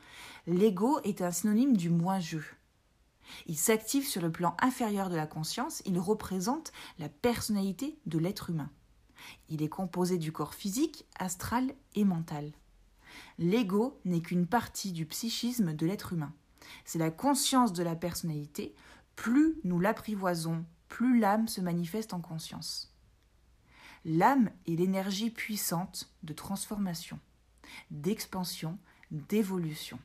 L'ego 0.46 1.00
est 1.04 1.22
un 1.22 1.30
synonyme 1.30 1.76
du 1.76 1.90
moi-je. 1.90 2.38
Il 3.46 3.56
s'active 3.56 4.06
sur 4.06 4.22
le 4.22 4.32
plan 4.32 4.56
inférieur 4.60 5.08
de 5.08 5.16
la 5.16 5.26
conscience, 5.26 5.82
il 5.86 5.98
représente 5.98 6.72
la 6.98 7.08
personnalité 7.08 7.98
de 8.06 8.18
l'être 8.18 8.50
humain. 8.50 8.70
Il 9.48 9.62
est 9.62 9.68
composé 9.68 10.18
du 10.18 10.32
corps 10.32 10.54
physique, 10.54 11.06
astral 11.18 11.72
et 11.94 12.04
mental. 12.04 12.52
L'ego 13.38 14.00
n'est 14.04 14.20
qu'une 14.20 14.46
partie 14.46 14.92
du 14.92 15.06
psychisme 15.06 15.74
de 15.74 15.86
l'être 15.86 16.12
humain. 16.12 16.32
C'est 16.84 16.98
la 16.98 17.10
conscience 17.10 17.72
de 17.72 17.82
la 17.82 17.96
personnalité. 17.96 18.74
Plus 19.16 19.58
nous 19.64 19.78
l'apprivoisons, 19.78 20.64
plus 20.88 21.18
l'âme 21.18 21.48
se 21.48 21.60
manifeste 21.60 22.14
en 22.14 22.20
conscience. 22.20 22.91
L'âme 24.04 24.50
est 24.66 24.74
l'énergie 24.74 25.30
puissante 25.30 26.12
de 26.22 26.32
transformation, 26.32 27.20
d'expansion, 27.90 28.78
d'évolution. 29.10 29.98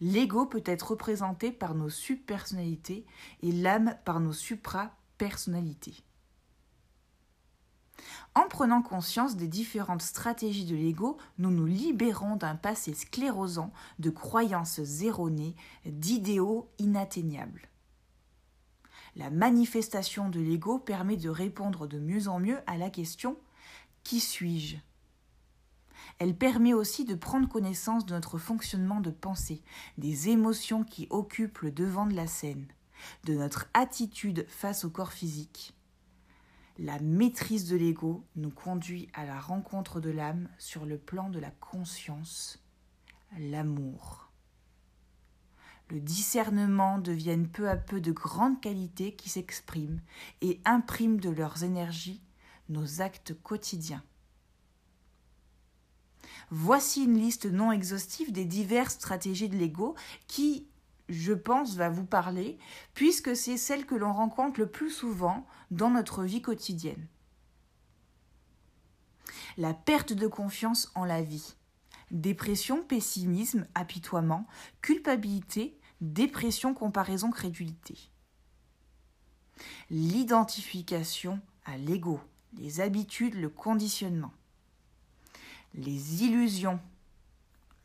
L'ego 0.00 0.46
peut 0.46 0.64
être 0.66 0.90
représenté 0.90 1.52
par 1.52 1.76
nos 1.76 1.90
subpersonnalités 1.90 3.06
et 3.42 3.52
l'âme 3.52 3.96
par 4.04 4.18
nos 4.18 4.32
suprapersonnalités. 4.32 6.02
En 8.34 8.48
prenant 8.48 8.82
conscience 8.82 9.36
des 9.36 9.46
différentes 9.46 10.02
stratégies 10.02 10.64
de 10.64 10.74
l'ego, 10.74 11.18
nous 11.38 11.50
nous 11.50 11.66
libérons 11.66 12.34
d'un 12.34 12.56
passé 12.56 12.94
sclérosant 12.94 13.72
de 14.00 14.10
croyances 14.10 14.80
erronées, 15.02 15.54
d'idéaux 15.84 16.68
inatteignables. 16.78 17.68
La 19.14 19.28
manifestation 19.28 20.30
de 20.30 20.40
l'ego 20.40 20.78
permet 20.78 21.18
de 21.18 21.28
répondre 21.28 21.86
de 21.86 21.98
mieux 21.98 22.28
en 22.28 22.40
mieux 22.40 22.60
à 22.66 22.78
la 22.78 22.88
question 22.88 23.36
Qui 24.04 24.20
suis-je? 24.20 24.76
Elle 26.18 26.34
permet 26.34 26.72
aussi 26.72 27.04
de 27.04 27.14
prendre 27.14 27.48
connaissance 27.48 28.06
de 28.06 28.14
notre 28.14 28.38
fonctionnement 28.38 29.00
de 29.00 29.10
pensée, 29.10 29.62
des 29.98 30.30
émotions 30.30 30.82
qui 30.82 31.06
occupent 31.10 31.58
le 31.58 31.70
devant 31.70 32.06
de 32.06 32.14
la 32.14 32.26
scène, 32.26 32.66
de 33.24 33.34
notre 33.34 33.68
attitude 33.74 34.46
face 34.48 34.84
au 34.84 34.90
corps 34.90 35.12
physique. 35.12 35.74
La 36.78 36.98
maîtrise 36.98 37.68
de 37.68 37.76
l'ego 37.76 38.24
nous 38.34 38.50
conduit 38.50 39.10
à 39.12 39.26
la 39.26 39.38
rencontre 39.38 40.00
de 40.00 40.10
l'âme 40.10 40.48
sur 40.56 40.86
le 40.86 40.96
plan 40.96 41.28
de 41.28 41.38
la 41.38 41.50
conscience, 41.50 42.62
l'amour 43.38 44.31
le 45.92 46.00
discernement 46.00 46.98
deviennent 46.98 47.48
peu 47.48 47.68
à 47.68 47.76
peu 47.76 48.00
de 48.00 48.12
grandes 48.12 48.62
qualités 48.62 49.14
qui 49.14 49.28
s'expriment 49.28 50.00
et 50.40 50.58
impriment 50.64 51.20
de 51.20 51.28
leurs 51.28 51.64
énergies 51.64 52.22
nos 52.70 53.02
actes 53.02 53.34
quotidiens. 53.42 54.02
Voici 56.50 57.04
une 57.04 57.18
liste 57.18 57.44
non 57.44 57.72
exhaustive 57.72 58.32
des 58.32 58.46
diverses 58.46 58.94
stratégies 58.94 59.50
de 59.50 59.58
l'ego 59.58 59.94
qui, 60.28 60.66
je 61.10 61.34
pense, 61.34 61.76
va 61.76 61.90
vous 61.90 62.06
parler, 62.06 62.58
puisque 62.94 63.36
c'est 63.36 63.58
celle 63.58 63.84
que 63.84 63.94
l'on 63.94 64.14
rencontre 64.14 64.60
le 64.60 64.70
plus 64.70 64.90
souvent 64.90 65.46
dans 65.70 65.90
notre 65.90 66.24
vie 66.24 66.40
quotidienne. 66.40 67.06
La 69.58 69.74
perte 69.74 70.14
de 70.14 70.26
confiance 70.26 70.90
en 70.94 71.04
la 71.04 71.20
vie. 71.20 71.54
Dépression, 72.10 72.82
pessimisme, 72.82 73.66
apitoiement, 73.74 74.46
culpabilité, 74.80 75.78
dépression, 76.02 76.74
comparaison, 76.74 77.30
crédulité. 77.30 77.96
L'identification 79.88 81.40
à 81.64 81.78
l'ego, 81.78 82.20
les 82.58 82.80
habitudes, 82.80 83.34
le 83.34 83.48
conditionnement. 83.48 84.32
Les 85.74 86.24
illusions, 86.24 86.80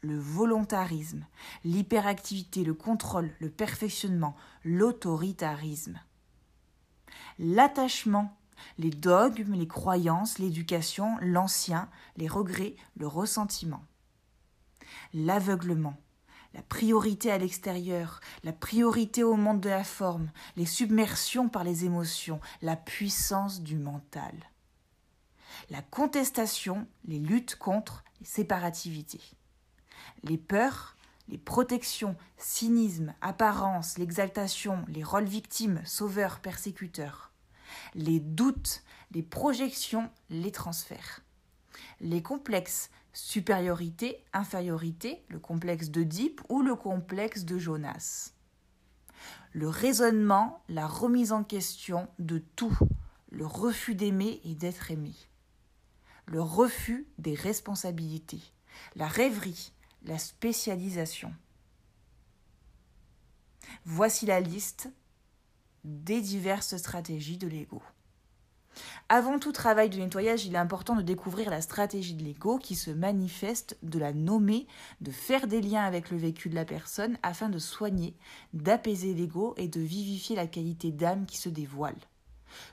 le 0.01 0.17
volontarisme, 0.17 1.25
l'hyperactivité, 1.63 2.63
le 2.63 2.73
contrôle, 2.73 3.31
le 3.39 3.49
perfectionnement, 3.49 4.35
l'autoritarisme. 4.63 5.99
L'attachement, 7.39 8.35
les 8.79 8.89
dogmes, 8.89 9.53
les 9.53 9.67
croyances, 9.67 10.39
l'éducation, 10.39 11.17
l'ancien, 11.21 11.89
les 12.17 12.27
regrets, 12.27 12.75
le 12.97 13.07
ressentiment. 13.07 13.83
L'aveuglement, 15.13 15.97
la 16.57 16.63
priorité 16.63 17.31
à 17.31 17.37
l'extérieur, 17.37 18.19
la 18.43 18.51
priorité 18.51 19.23
au 19.23 19.35
monde 19.35 19.61
de 19.61 19.69
la 19.69 19.83
forme, 19.83 20.31
les 20.55 20.65
submersions 20.65 21.49
par 21.49 21.63
les 21.63 21.85
émotions, 21.85 22.41
la 22.63 22.75
puissance 22.75 23.61
du 23.61 23.77
mental. 23.77 24.33
La 25.69 25.83
contestation, 25.83 26.87
les 27.05 27.19
luttes 27.19 27.57
contre 27.57 28.03
les 28.19 28.25
séparativités. 28.25 29.21
Les 30.23 30.39
peurs, 30.39 30.97
les 31.29 31.37
protections, 31.37 32.15
cynisme, 32.39 33.13
apparence, 33.21 33.99
l'exaltation, 33.99 34.83
les 34.87 35.03
rôles 35.03 35.25
victimes, 35.25 35.81
sauveurs, 35.85 36.39
persécuteurs. 36.39 37.31
Les 37.93 38.19
doutes, 38.19 38.81
les 39.11 39.21
projections, 39.21 40.09
les 40.31 40.51
transferts. 40.51 41.21
Les 42.01 42.23
complexes, 42.23 42.89
supériorité, 43.17 44.23
infériorité, 44.31 45.23
le 45.29 45.39
complexe 45.39 45.89
d'Oedipe 45.89 46.39
ou 46.49 46.61
le 46.61 46.75
complexe 46.75 47.45
de 47.45 47.57
Jonas. 47.57 48.33
Le 49.53 49.67
raisonnement, 49.67 50.61
la 50.69 50.85
remise 50.85 51.31
en 51.31 51.43
question 51.43 52.07
de 52.19 52.37
tout, 52.55 52.77
le 53.31 53.47
refus 53.47 53.95
d'aimer 53.95 54.39
et 54.43 54.53
d'être 54.53 54.91
aimé. 54.91 55.15
Le 56.27 56.43
refus 56.43 57.07
des 57.17 57.33
responsabilités, 57.33 58.43
la 58.95 59.07
rêverie, 59.07 59.71
la 60.03 60.19
spécialisation. 60.19 61.33
Voici 63.83 64.27
la 64.27 64.41
liste 64.41 64.91
des 65.83 66.21
diverses 66.21 66.77
stratégies 66.77 67.39
de 67.39 67.47
l'ego. 67.47 67.81
Avant 69.09 69.39
tout 69.39 69.51
travail 69.51 69.89
de 69.89 69.97
nettoyage, 69.97 70.45
il 70.45 70.55
est 70.55 70.59
important 70.59 70.95
de 70.95 71.01
découvrir 71.01 71.49
la 71.49 71.61
stratégie 71.61 72.15
de 72.15 72.23
l'ego 72.23 72.57
qui 72.57 72.75
se 72.75 72.91
manifeste, 72.91 73.77
de 73.83 73.99
la 73.99 74.13
nommer, 74.13 74.67
de 75.01 75.11
faire 75.11 75.47
des 75.47 75.61
liens 75.61 75.83
avec 75.83 76.11
le 76.11 76.17
vécu 76.17 76.49
de 76.49 76.55
la 76.55 76.65
personne 76.65 77.17
afin 77.23 77.49
de 77.49 77.59
soigner, 77.59 78.15
d'apaiser 78.53 79.13
l'ego 79.13 79.53
et 79.57 79.67
de 79.67 79.79
vivifier 79.79 80.35
la 80.35 80.47
qualité 80.47 80.91
d'âme 80.91 81.25
qui 81.25 81.37
se 81.37 81.49
dévoile. 81.49 81.97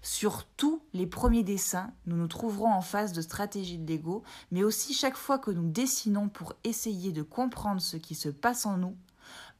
Sur 0.02 0.44
tous 0.56 0.82
les 0.92 1.06
premiers 1.06 1.42
dessins, 1.42 1.92
nous 2.06 2.16
nous 2.16 2.28
trouverons 2.28 2.73
en 2.73 2.80
face 2.80 3.12
de 3.12 3.23
stratégies 3.23 3.78
de 3.78 3.87
l'ego, 3.87 4.23
mais 4.50 4.64
aussi 4.64 4.94
chaque 4.94 5.16
fois 5.16 5.38
que 5.38 5.50
nous 5.50 5.68
dessinons 5.68 6.28
pour 6.28 6.54
essayer 6.64 7.12
de 7.12 7.23
comprendre 7.23 7.80
ce 7.80 7.96
qui 7.96 8.14
se 8.14 8.28
passe 8.28 8.66
en 8.66 8.76
nous, 8.76 8.96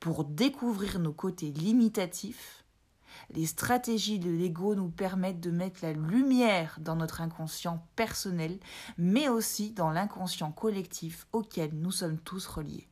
pour 0.01 0.25
découvrir 0.25 0.99
nos 0.99 1.13
côtés 1.13 1.51
limitatifs, 1.51 2.64
les 3.35 3.47
stratégies 3.47 4.21
de 4.21 4.31
l'ego 4.31 4.75
nous 4.75 4.91
permettent 4.91 5.41
de 5.41 5.51
mettre 5.51 5.81
la 5.83 5.93
lumière 5.93 6.79
dans 6.81 6.95
notre 6.95 7.21
inconscient 7.21 7.85
personnel, 7.97 8.61
mais 8.97 9.29
aussi 9.29 9.73
dans 9.73 9.91
l'inconscient 9.91 10.53
collectif 10.53 11.27
auquel 11.33 11.75
nous 11.75 11.91
sommes 11.91 12.19
tous 12.19 12.47
reliés. 12.47 12.89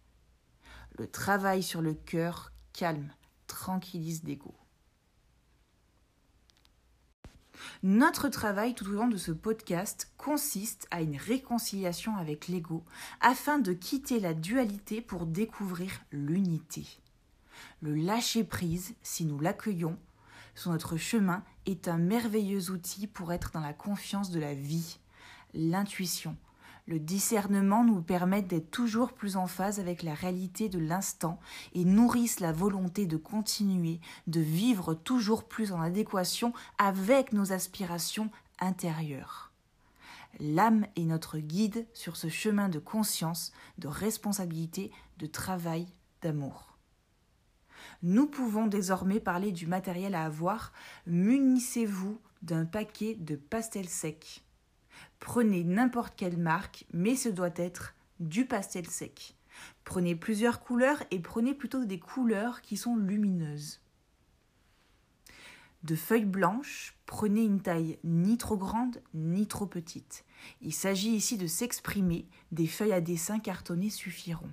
Le 0.98 1.06
travail 1.06 1.62
sur 1.62 1.80
le 1.80 1.94
cœur 1.94 2.52
calme, 2.72 3.12
tranquillise 3.46 4.24
l'ego. 4.24 4.54
Notre 7.84 8.28
travail 8.28 8.74
tout 8.74 8.86
au 8.88 8.92
long 8.92 9.06
de 9.06 9.16
ce 9.16 9.30
podcast 9.30 10.12
consiste 10.16 10.88
à 10.90 11.02
une 11.02 11.16
réconciliation 11.16 12.16
avec 12.16 12.48
l'ego 12.48 12.84
afin 13.20 13.60
de 13.60 13.72
quitter 13.72 14.18
la 14.18 14.34
dualité 14.34 15.00
pour 15.00 15.26
découvrir 15.26 15.92
l'unité. 16.10 16.84
Le 17.80 17.94
lâcher-prise, 17.94 18.94
si 19.02 19.24
nous 19.24 19.38
l'accueillons, 19.38 19.96
sur 20.54 20.70
notre 20.70 20.96
chemin 20.96 21.42
est 21.66 21.88
un 21.88 21.98
merveilleux 21.98 22.70
outil 22.70 23.06
pour 23.06 23.32
être 23.32 23.52
dans 23.52 23.60
la 23.60 23.72
confiance 23.72 24.30
de 24.30 24.40
la 24.40 24.54
vie. 24.54 24.98
L'intuition, 25.54 26.36
le 26.86 26.98
discernement 26.98 27.84
nous 27.84 28.02
permettent 28.02 28.48
d'être 28.48 28.70
toujours 28.70 29.12
plus 29.12 29.36
en 29.36 29.46
phase 29.46 29.78
avec 29.78 30.02
la 30.02 30.14
réalité 30.14 30.68
de 30.68 30.78
l'instant 30.78 31.38
et 31.74 31.84
nourrissent 31.84 32.40
la 32.40 32.52
volonté 32.52 33.06
de 33.06 33.16
continuer, 33.16 34.00
de 34.26 34.40
vivre 34.40 34.94
toujours 34.94 35.44
plus 35.44 35.72
en 35.72 35.80
adéquation 35.80 36.52
avec 36.78 37.32
nos 37.32 37.52
aspirations 37.52 38.30
intérieures. 38.58 39.52
L'âme 40.40 40.86
est 40.96 41.04
notre 41.04 41.38
guide 41.38 41.86
sur 41.92 42.16
ce 42.16 42.28
chemin 42.28 42.68
de 42.68 42.78
conscience, 42.78 43.52
de 43.78 43.88
responsabilité, 43.88 44.90
de 45.18 45.26
travail, 45.26 45.86
d'amour 46.22 46.71
nous 48.02 48.26
pouvons 48.26 48.66
désormais 48.66 49.20
parler 49.20 49.52
du 49.52 49.66
matériel 49.66 50.14
à 50.14 50.24
avoir. 50.24 50.72
Munissez-vous 51.06 52.18
d'un 52.42 52.64
paquet 52.64 53.14
de 53.14 53.36
pastels 53.36 53.88
secs. 53.88 54.42
Prenez 55.20 55.62
n'importe 55.62 56.14
quelle 56.16 56.36
marque, 56.36 56.84
mais 56.92 57.14
ce 57.14 57.28
doit 57.28 57.54
être 57.56 57.94
du 58.18 58.44
pastel 58.44 58.88
sec. 58.88 59.36
Prenez 59.84 60.16
plusieurs 60.16 60.60
couleurs 60.60 61.02
et 61.10 61.20
prenez 61.20 61.54
plutôt 61.54 61.84
des 61.84 62.00
couleurs 62.00 62.60
qui 62.60 62.76
sont 62.76 62.96
lumineuses. 62.96 63.80
De 65.84 65.96
feuilles 65.96 66.24
blanches, 66.24 66.96
prenez 67.06 67.42
une 67.42 67.60
taille 67.60 67.98
ni 68.04 68.38
trop 68.38 68.56
grande 68.56 69.00
ni 69.14 69.46
trop 69.46 69.66
petite. 69.66 70.24
Il 70.60 70.72
s'agit 70.72 71.10
ici 71.10 71.36
de 71.36 71.46
s'exprimer, 71.46 72.26
des 72.52 72.66
feuilles 72.66 72.92
à 72.92 73.00
dessin 73.00 73.40
cartonnées 73.40 73.90
suffiront. 73.90 74.50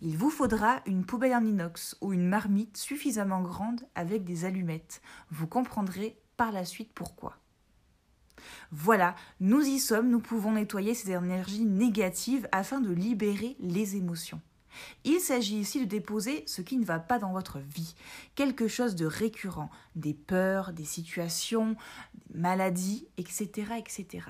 Il 0.00 0.16
vous 0.16 0.30
faudra 0.30 0.80
une 0.86 1.04
poubelle 1.04 1.34
en 1.34 1.44
inox 1.44 1.96
ou 2.00 2.12
une 2.12 2.28
marmite 2.28 2.76
suffisamment 2.76 3.42
grande 3.42 3.82
avec 3.94 4.24
des 4.24 4.44
allumettes. 4.44 5.00
Vous 5.30 5.46
comprendrez 5.46 6.18
par 6.36 6.52
la 6.52 6.64
suite 6.64 6.92
pourquoi. 6.94 7.36
Voilà, 8.70 9.14
nous 9.40 9.60
y 9.60 9.78
sommes, 9.78 10.08
nous 10.08 10.20
pouvons 10.20 10.52
nettoyer 10.52 10.94
ces 10.94 11.10
énergies 11.10 11.64
négatives 11.64 12.48
afin 12.52 12.80
de 12.80 12.92
libérer 12.92 13.56
les 13.60 13.96
émotions. 13.96 14.40
Il 15.04 15.20
s'agit 15.20 15.58
ici 15.58 15.80
de 15.80 15.84
déposer 15.84 16.44
ce 16.46 16.62
qui 16.62 16.78
ne 16.78 16.84
va 16.84 17.00
pas 17.00 17.18
dans 17.18 17.32
votre 17.32 17.58
vie, 17.58 17.94
quelque 18.34 18.68
chose 18.68 18.94
de 18.94 19.06
récurrent, 19.06 19.70
des 19.96 20.14
peurs, 20.14 20.72
des 20.72 20.84
situations, 20.84 21.76
des 22.14 22.38
maladies, 22.38 23.08
etc., 23.16 23.72
etc. 23.78 24.26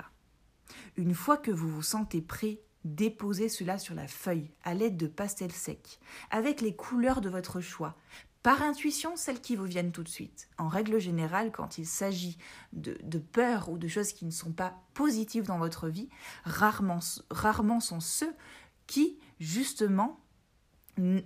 Une 0.97 1.13
fois 1.13 1.37
que 1.37 1.51
vous 1.51 1.69
vous 1.69 1.83
sentez 1.83 2.21
prêt 2.21 2.59
Déposez 2.83 3.49
cela 3.49 3.77
sur 3.77 3.95
la 3.95 4.07
feuille 4.07 4.49
à 4.63 4.73
l'aide 4.73 4.97
de 4.97 5.07
pastels 5.07 5.51
secs, 5.51 5.99
avec 6.31 6.61
les 6.61 6.75
couleurs 6.75 7.21
de 7.21 7.29
votre 7.29 7.61
choix. 7.61 7.95
Par 8.43 8.63
intuition, 8.63 9.15
celles 9.15 9.39
qui 9.39 9.55
vous 9.55 9.65
viennent 9.65 9.91
tout 9.91 10.01
de 10.01 10.09
suite. 10.09 10.49
En 10.57 10.67
règle 10.67 10.99
générale, 10.99 11.51
quand 11.51 11.77
il 11.77 11.85
s'agit 11.85 12.39
de, 12.73 13.19
peurs 13.19 13.69
ou 13.69 13.77
de 13.77 13.87
choses 13.87 14.13
qui 14.13 14.25
ne 14.25 14.31
sont 14.31 14.51
pas 14.51 14.73
positives 14.95 15.45
dans 15.45 15.59
votre 15.59 15.89
vie, 15.89 16.09
rarement, 16.43 16.99
rarement 17.29 17.79
sont 17.79 17.99
ceux 17.99 18.33
qui, 18.87 19.19
justement, 19.39 20.19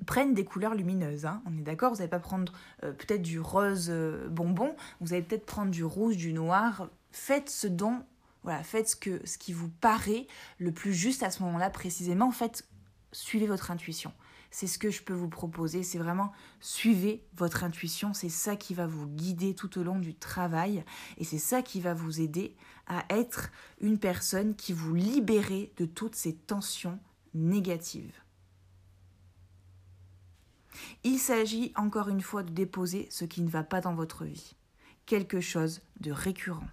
prennent 0.05 0.33
des 0.33 0.43
couleurs 0.43 0.75
lumineuses. 0.75 1.25
Hein. 1.25 1.41
On 1.45 1.57
est 1.57 1.61
d'accord, 1.61 1.91
vous 1.91 1.99
n'allez 1.99 2.09
pas 2.09 2.19
prendre 2.19 2.51
euh, 2.83 2.91
peut-être 2.91 3.21
du 3.21 3.39
rose 3.39 3.87
euh, 3.89 4.27
bonbon, 4.27 4.75
vous 4.99 5.13
allez 5.13 5.23
peut-être 5.23 5.45
prendre 5.45 5.71
du 5.71 5.85
rouge, 5.85 6.17
du 6.17 6.33
noir. 6.33 6.89
Faites 7.11 7.49
ce 7.49 7.67
dont 7.67 8.03
voilà, 8.45 8.63
faites 8.63 8.87
ce, 8.87 9.37
qui 9.37 9.53
vous 9.53 9.69
paraît 9.69 10.27
le 10.59 10.71
plus 10.71 10.93
juste 10.93 11.23
à 11.23 11.31
ce 11.31 11.41
moment-là 11.43 11.71
précisément. 11.71 12.27
En 12.27 12.31
fait, 12.31 12.67
suivez 13.11 13.47
votre 13.47 13.71
intuition. 13.71 14.13
C'est 14.51 14.67
ce 14.67 14.77
que 14.77 14.91
je 14.91 15.01
peux 15.01 15.15
vous 15.15 15.29
proposer. 15.29 15.81
C'est 15.81 15.97
vraiment 15.97 16.31
suivez 16.59 17.25
votre 17.35 17.63
intuition. 17.63 18.13
C'est 18.13 18.29
ça 18.29 18.55
qui 18.55 18.75
va 18.75 18.85
vous 18.85 19.07
guider 19.07 19.55
tout 19.55 19.79
au 19.79 19.83
long 19.83 19.97
du 19.97 20.13
travail. 20.13 20.85
Et 21.17 21.23
c'est 21.23 21.39
ça 21.39 21.63
qui 21.63 21.81
va 21.81 21.95
vous 21.95 22.21
aider 22.21 22.55
à 22.85 23.03
être 23.09 23.49
une 23.81 23.97
personne 23.97 24.55
qui 24.55 24.73
vous 24.73 24.93
libère 24.93 25.49
de 25.75 25.85
toutes 25.85 26.15
ces 26.15 26.35
tensions 26.35 26.99
négatives. 27.33 28.21
Il 31.03 31.17
s'agit 31.17 31.73
encore 31.75 32.09
une 32.09 32.21
fois 32.21 32.43
de 32.43 32.51
déposer 32.51 33.07
ce 33.09 33.25
qui 33.25 33.41
ne 33.41 33.49
va 33.49 33.63
pas 33.63 33.81
dans 33.81 33.95
votre 33.95 34.23
vie. 34.23 34.55
Quelque 35.07 35.41
chose 35.41 35.81
de 35.99 36.11
récurrent. 36.11 36.67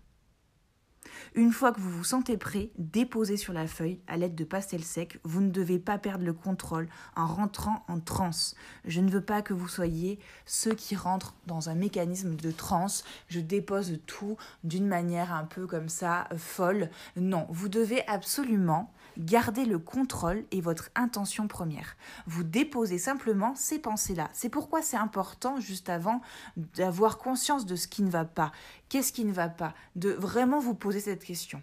Une 1.34 1.50
fois 1.50 1.72
que 1.72 1.80
vous 1.80 1.90
vous 1.90 2.04
sentez 2.04 2.36
prêt, 2.36 2.68
déposez 2.76 3.38
sur 3.38 3.54
la 3.54 3.66
feuille 3.66 4.00
à 4.06 4.18
l'aide 4.18 4.34
de 4.34 4.44
pastel 4.44 4.84
sec. 4.84 5.18
Vous 5.24 5.40
ne 5.40 5.48
devez 5.48 5.78
pas 5.78 5.96
perdre 5.96 6.26
le 6.26 6.34
contrôle 6.34 6.90
en 7.16 7.26
rentrant 7.26 7.86
en 7.88 8.00
transe. 8.00 8.54
Je 8.84 9.00
ne 9.00 9.10
veux 9.10 9.22
pas 9.22 9.40
que 9.40 9.54
vous 9.54 9.68
soyez 9.68 10.18
ceux 10.44 10.74
qui 10.74 10.94
rentrent 10.94 11.34
dans 11.46 11.70
un 11.70 11.74
mécanisme 11.74 12.36
de 12.36 12.50
transe. 12.50 13.02
Je 13.28 13.40
dépose 13.40 14.00
tout 14.06 14.36
d'une 14.62 14.86
manière 14.86 15.32
un 15.32 15.44
peu 15.44 15.66
comme 15.66 15.88
ça, 15.88 16.28
folle. 16.36 16.90
Non, 17.16 17.46
vous 17.48 17.70
devez 17.70 18.06
absolument 18.08 18.92
Gardez 19.18 19.64
le 19.64 19.78
contrôle 19.78 20.44
et 20.50 20.60
votre 20.60 20.90
intention 20.94 21.48
première. 21.48 21.96
Vous 22.26 22.44
déposez 22.44 22.98
simplement 22.98 23.54
ces 23.54 23.78
pensées-là. 23.78 24.30
C'est 24.32 24.48
pourquoi 24.48 24.82
c'est 24.82 24.96
important, 24.96 25.60
juste 25.60 25.88
avant, 25.88 26.20
d'avoir 26.56 27.18
conscience 27.18 27.66
de 27.66 27.76
ce 27.76 27.88
qui 27.88 28.02
ne 28.02 28.10
va 28.10 28.24
pas. 28.24 28.52
Qu'est-ce 28.88 29.12
qui 29.12 29.24
ne 29.24 29.32
va 29.32 29.48
pas? 29.48 29.74
De 29.96 30.10
vraiment 30.10 30.60
vous 30.60 30.74
poser 30.74 31.00
cette 31.00 31.24
question. 31.24 31.62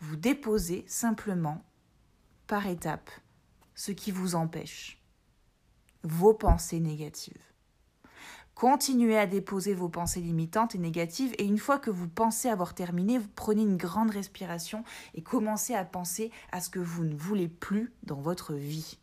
Vous 0.00 0.16
déposez 0.16 0.84
simplement, 0.88 1.64
par 2.46 2.66
étapes, 2.66 3.10
ce 3.74 3.92
qui 3.92 4.10
vous 4.10 4.34
empêche. 4.34 5.00
Vos 6.02 6.34
pensées 6.34 6.80
négatives. 6.80 7.53
Continuez 8.54 9.18
à 9.18 9.26
déposer 9.26 9.74
vos 9.74 9.88
pensées 9.88 10.20
limitantes 10.20 10.76
et 10.76 10.78
négatives 10.78 11.34
et 11.38 11.44
une 11.44 11.58
fois 11.58 11.78
que 11.78 11.90
vous 11.90 12.08
pensez 12.08 12.48
avoir 12.48 12.74
terminé, 12.74 13.18
prenez 13.34 13.62
une 13.62 13.76
grande 13.76 14.10
respiration 14.10 14.84
et 15.14 15.22
commencez 15.22 15.74
à 15.74 15.84
penser 15.84 16.30
à 16.52 16.60
ce 16.60 16.70
que 16.70 16.78
vous 16.78 17.04
ne 17.04 17.16
voulez 17.16 17.48
plus 17.48 17.92
dans 18.04 18.20
votre 18.20 18.54
vie. 18.54 18.98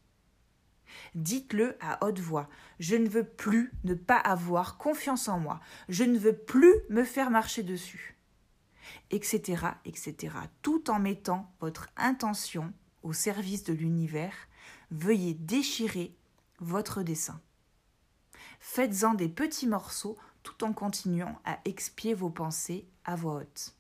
Dites-le 1.15 1.77
à 1.81 2.05
haute 2.05 2.19
voix. 2.19 2.49
Je 2.79 2.95
ne 2.95 3.09
veux 3.09 3.25
plus 3.25 3.71
ne 3.83 3.93
pas 3.93 4.17
avoir 4.17 4.77
confiance 4.77 5.27
en 5.27 5.39
moi. 5.39 5.59
Je 5.89 6.03
ne 6.03 6.17
veux 6.17 6.35
plus 6.35 6.73
me 6.89 7.03
faire 7.03 7.29
marcher 7.29 7.63
dessus. 7.63 8.17
Etc. 9.09 9.63
etc. 9.85 10.35
Tout 10.61 10.89
en 10.89 10.99
mettant 10.99 11.51
votre 11.59 11.87
intention 11.97 12.73
au 13.03 13.13
service 13.13 13.63
de 13.63 13.73
l'univers, 13.73 14.33
veuillez 14.91 15.33
déchirer 15.33 16.15
votre 16.59 17.03
dessin. 17.03 17.41
Faites-en 18.63 19.15
des 19.15 19.27
petits 19.27 19.67
morceaux 19.67 20.17
tout 20.43 20.63
en 20.63 20.71
continuant 20.71 21.37
à 21.45 21.59
expier 21.65 22.13
vos 22.13 22.29
pensées 22.29 22.87
à 23.03 23.15
voix 23.15 23.41
haute. 23.41 23.73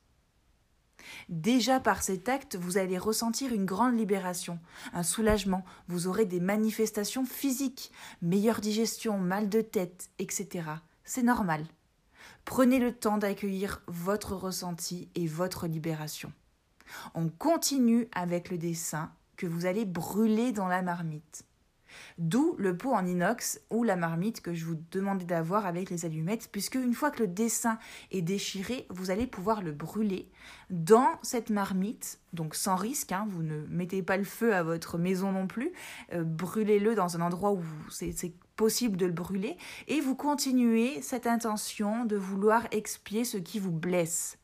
Déjà 1.29 1.79
par 1.79 2.03
cet 2.03 2.27
acte, 2.27 2.55
vous 2.55 2.77
allez 2.77 2.97
ressentir 2.97 3.53
une 3.53 3.65
grande 3.65 3.97
libération, 3.97 4.59
un 4.91 5.03
soulagement, 5.03 5.63
vous 5.87 6.07
aurez 6.07 6.25
des 6.25 6.39
manifestations 6.39 7.25
physiques, 7.25 7.91
meilleure 8.21 8.59
digestion, 8.59 9.17
mal 9.17 9.49
de 9.49 9.61
tête, 9.61 10.09
etc. 10.19 10.67
C'est 11.03 11.23
normal. 11.23 11.65
Prenez 12.43 12.79
le 12.79 12.91
temps 12.91 13.17
d'accueillir 13.17 13.81
votre 13.87 14.35
ressenti 14.35 15.09
et 15.15 15.27
votre 15.27 15.67
libération. 15.67 16.33
On 17.13 17.29
continue 17.29 18.09
avec 18.13 18.49
le 18.49 18.57
dessin 18.57 19.11
que 19.37 19.45
vous 19.45 19.65
allez 19.65 19.85
brûler 19.85 20.51
dans 20.51 20.67
la 20.67 20.81
marmite. 20.81 21.45
D'où 22.17 22.55
le 22.57 22.77
pot 22.77 22.93
en 22.93 23.05
inox 23.05 23.61
ou 23.69 23.83
la 23.83 23.95
marmite 23.95 24.41
que 24.41 24.53
je 24.53 24.65
vous 24.65 24.77
demandais 24.91 25.25
d'avoir 25.25 25.65
avec 25.65 25.89
les 25.89 26.05
allumettes, 26.05 26.49
puisque 26.51 26.75
une 26.75 26.93
fois 26.93 27.11
que 27.11 27.21
le 27.21 27.27
dessin 27.27 27.77
est 28.11 28.21
déchiré, 28.21 28.85
vous 28.89 29.11
allez 29.11 29.27
pouvoir 29.27 29.61
le 29.61 29.71
brûler 29.71 30.29
dans 30.69 31.19
cette 31.21 31.49
marmite, 31.49 32.19
donc 32.33 32.55
sans 32.55 32.75
risque, 32.75 33.11
hein, 33.11 33.25
vous 33.29 33.43
ne 33.43 33.65
mettez 33.67 34.01
pas 34.01 34.17
le 34.17 34.23
feu 34.23 34.55
à 34.55 34.63
votre 34.63 34.97
maison 34.97 35.31
non 35.31 35.47
plus, 35.47 35.71
euh, 36.13 36.23
brûlez-le 36.23 36.95
dans 36.95 37.17
un 37.17 37.21
endroit 37.21 37.51
où 37.51 37.61
c'est 37.89 38.33
possible 38.55 38.97
de 38.97 39.05
le 39.05 39.11
brûler, 39.11 39.57
et 39.87 40.01
vous 40.01 40.15
continuez 40.15 41.01
cette 41.01 41.27
intention 41.27 42.05
de 42.05 42.15
vouloir 42.15 42.67
expier 42.71 43.25
ce 43.25 43.37
qui 43.37 43.59
vous 43.59 43.71
blesse. 43.71 44.37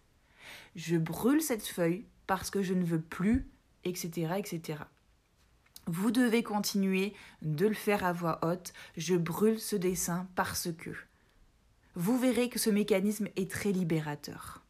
Je 0.75 0.97
brûle 0.97 1.41
cette 1.41 1.65
feuille 1.65 2.05
parce 2.27 2.49
que 2.49 2.61
je 2.61 2.73
ne 2.73 2.83
veux 2.83 3.01
plus, 3.01 3.47
etc., 3.83 4.33
etc. 4.37 4.79
Vous 5.87 6.11
devez 6.11 6.43
continuer 6.43 7.13
de 7.41 7.65
le 7.65 7.73
faire 7.73 8.03
à 8.03 8.11
voix 8.11 8.39
haute. 8.43 8.73
Je 8.97 9.15
brûle 9.15 9.59
ce 9.59 9.77
dessin 9.77 10.27
parce 10.35 10.69
que. 10.77 10.89
Vous 11.95 12.19
verrez 12.19 12.49
que 12.49 12.59
ce 12.59 12.69
mécanisme 12.69 13.29
est 13.37 13.49
très 13.49 13.71
libérateur. 13.71 14.63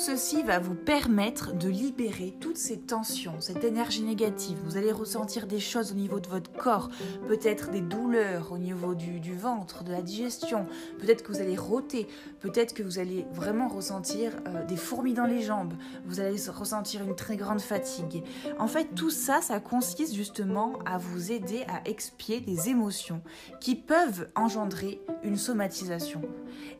Ceci 0.00 0.42
va 0.42 0.58
vous 0.58 0.74
permettre 0.74 1.52
de 1.52 1.68
libérer 1.68 2.34
toutes 2.40 2.56
ces 2.56 2.78
tensions, 2.78 3.34
cette 3.38 3.64
énergie 3.64 4.02
négative. 4.02 4.56
Vous 4.64 4.78
allez 4.78 4.92
ressentir 4.92 5.46
des 5.46 5.60
choses 5.60 5.92
au 5.92 5.94
niveau 5.94 6.20
de 6.20 6.28
votre 6.28 6.50
corps, 6.52 6.88
peut-être 7.28 7.70
des 7.70 7.82
douleurs 7.82 8.50
au 8.50 8.56
niveau 8.56 8.94
du, 8.94 9.34
ventre, 9.34 9.84
de 9.84 9.92
la 9.92 10.00
digestion, 10.00 10.66
peut-être 11.00 11.22
que 11.22 11.32
vous 11.32 11.40
allez 11.40 11.56
rôter, 11.56 12.08
peut-être 12.40 12.72
que 12.72 12.82
vous 12.82 12.98
allez 12.98 13.26
vraiment 13.34 13.68
ressentir 13.68 14.32
euh, 14.48 14.64
des 14.64 14.76
fourmis 14.76 15.12
dans 15.12 15.26
les 15.26 15.42
jambes, 15.42 15.74
vous 16.06 16.20
allez 16.20 16.36
ressentir 16.48 17.02
une 17.02 17.14
très 17.14 17.36
grande 17.36 17.60
fatigue. 17.60 18.24
En 18.58 18.68
fait, 18.68 18.94
tout 18.94 19.10
ça, 19.10 19.42
ça 19.42 19.60
consiste 19.60 20.14
justement 20.14 20.78
à 20.86 20.96
vous 20.96 21.30
aider 21.30 21.64
à 21.68 21.86
expier 21.86 22.40
des 22.40 22.70
émotions 22.70 23.20
qui 23.60 23.74
peuvent 23.74 24.30
engendrer 24.34 25.02
une 25.22 25.36
somatisation. 25.36 26.22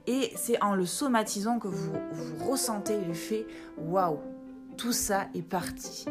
Et 0.07 0.33
c'est 0.37 0.61
en 0.63 0.75
le 0.75 0.87
somatisant 0.87 1.59
que 1.59 1.69
vous, 1.69 1.93
vous 2.13 2.51
ressentez 2.51 2.97
fait 3.15 3.47
waouh, 3.79 4.19
tout 4.77 4.93
ça 4.93 5.29
est 5.35 5.43
parti. 5.43 6.07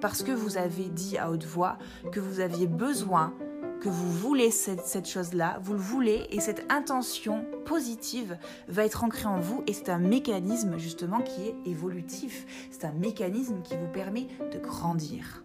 Parce 0.00 0.22
que 0.22 0.32
vous 0.32 0.58
avez 0.58 0.88
dit 0.88 1.16
à 1.18 1.30
haute 1.30 1.44
voix 1.44 1.78
que 2.12 2.20
vous 2.20 2.40
aviez 2.40 2.66
besoin, 2.66 3.32
que 3.80 3.88
vous 3.88 4.10
voulez 4.10 4.50
cette, 4.50 4.86
cette 4.86 5.08
chose-là, 5.08 5.58
vous 5.62 5.74
le 5.74 5.78
voulez, 5.78 6.26
et 6.30 6.40
cette 6.40 6.70
intention 6.70 7.44
positive 7.64 8.36
va 8.68 8.84
être 8.84 9.04
ancrée 9.04 9.26
en 9.26 9.40
vous, 9.40 9.62
et 9.66 9.72
c'est 9.72 9.88
un 9.88 9.98
mécanisme 9.98 10.78
justement 10.78 11.20
qui 11.20 11.48
est 11.48 11.56
évolutif. 11.66 12.46
C'est 12.70 12.84
un 12.84 12.92
mécanisme 12.92 13.62
qui 13.62 13.76
vous 13.76 13.88
permet 13.88 14.26
de 14.52 14.58
grandir. 14.58 15.44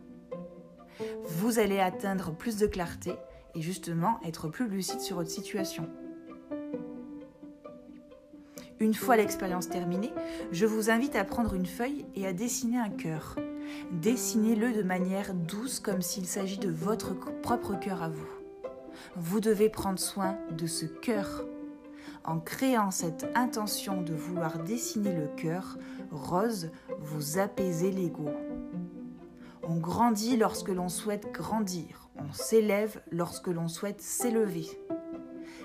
Vous 1.25 1.59
allez 1.59 1.79
atteindre 1.79 2.31
plus 2.31 2.57
de 2.57 2.67
clarté 2.67 3.13
et 3.55 3.61
justement 3.61 4.19
être 4.25 4.47
plus 4.47 4.67
lucide 4.67 4.99
sur 4.99 5.17
votre 5.17 5.29
situation. 5.29 5.89
Une 8.79 8.93
fois 8.93 9.17
l'expérience 9.17 9.67
terminée, 9.67 10.13
je 10.53 10.65
vous 10.65 10.89
invite 10.89 11.17
à 11.17 11.25
prendre 11.25 11.53
une 11.53 11.65
feuille 11.65 12.05
et 12.15 12.25
à 12.25 12.31
dessiner 12.31 12.77
un 12.79 12.89
cœur. 12.89 13.35
Dessinez-le 13.91 14.71
de 14.71 14.83
manière 14.83 15.33
douce 15.33 15.81
comme 15.81 16.01
s'il 16.01 16.25
s'agit 16.25 16.59
de 16.59 16.69
votre 16.69 17.13
propre 17.41 17.75
cœur 17.75 18.01
à 18.01 18.09
vous. 18.09 18.29
Vous 19.17 19.41
devez 19.41 19.69
prendre 19.69 19.99
soin 19.99 20.37
de 20.57 20.65
ce 20.65 20.85
cœur. 20.85 21.45
En 22.23 22.39
créant 22.39 22.91
cette 22.91 23.27
intention 23.35 24.01
de 24.01 24.13
vouloir 24.13 24.59
dessiner 24.59 25.13
le 25.13 25.27
cœur, 25.35 25.77
rose, 26.11 26.71
vous 26.99 27.37
apaisez 27.37 27.91
l'ego. 27.91 28.29
On 29.63 29.75
grandit 29.75 30.37
lorsque 30.37 30.69
l'on 30.69 30.89
souhaite 30.89 31.33
grandir. 31.33 32.09
On 32.17 32.31
s'élève 32.31 33.01
lorsque 33.11 33.47
l'on 33.47 33.67
souhaite 33.67 34.01
s'élever. 34.01 34.67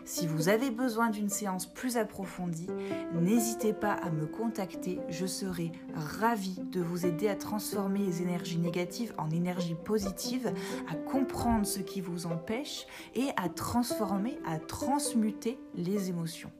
Si 0.05 0.27
vous 0.27 0.49
avez 0.49 0.71
besoin 0.71 1.09
d'une 1.09 1.31
séance 1.31 1.67
plus 1.67 1.97
approfondie, 1.97 2.69
n'hésitez 3.14 3.73
pas 3.73 3.93
à 3.93 4.11
me 4.11 4.27
contacter. 4.27 5.01
Je 5.09 5.25
serai 5.25 5.73
ravie 5.95 6.61
de 6.71 6.83
vous 6.83 7.07
aider 7.07 7.27
à 7.29 7.37
transformer 7.37 8.01
les 8.01 8.21
énergies 8.21 8.59
négatives 8.59 9.14
en 9.17 9.31
énergies 9.31 9.77
positives, 9.83 10.53
à 10.90 10.95
comprendre 10.95 11.67
ce 11.67 11.81
qui 11.81 12.03
vous 12.03 12.27
empêche 12.27 12.87
et 13.14 13.29
à 13.37 13.49
transformer, 13.49 14.38
à 14.47 14.59
transmuter 14.59 15.59
les 15.75 16.11
émotions 16.11 16.53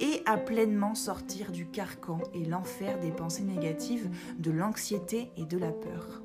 et 0.00 0.22
à 0.26 0.36
pleinement 0.36 0.94
sortir 0.94 1.50
du 1.50 1.66
carcan 1.66 2.18
et 2.32 2.44
l'enfer 2.44 3.00
des 3.00 3.10
pensées 3.10 3.42
négatives, 3.42 4.08
de 4.38 4.50
l'anxiété 4.50 5.30
et 5.36 5.44
de 5.44 5.58
la 5.58 5.72
peur. 5.72 6.22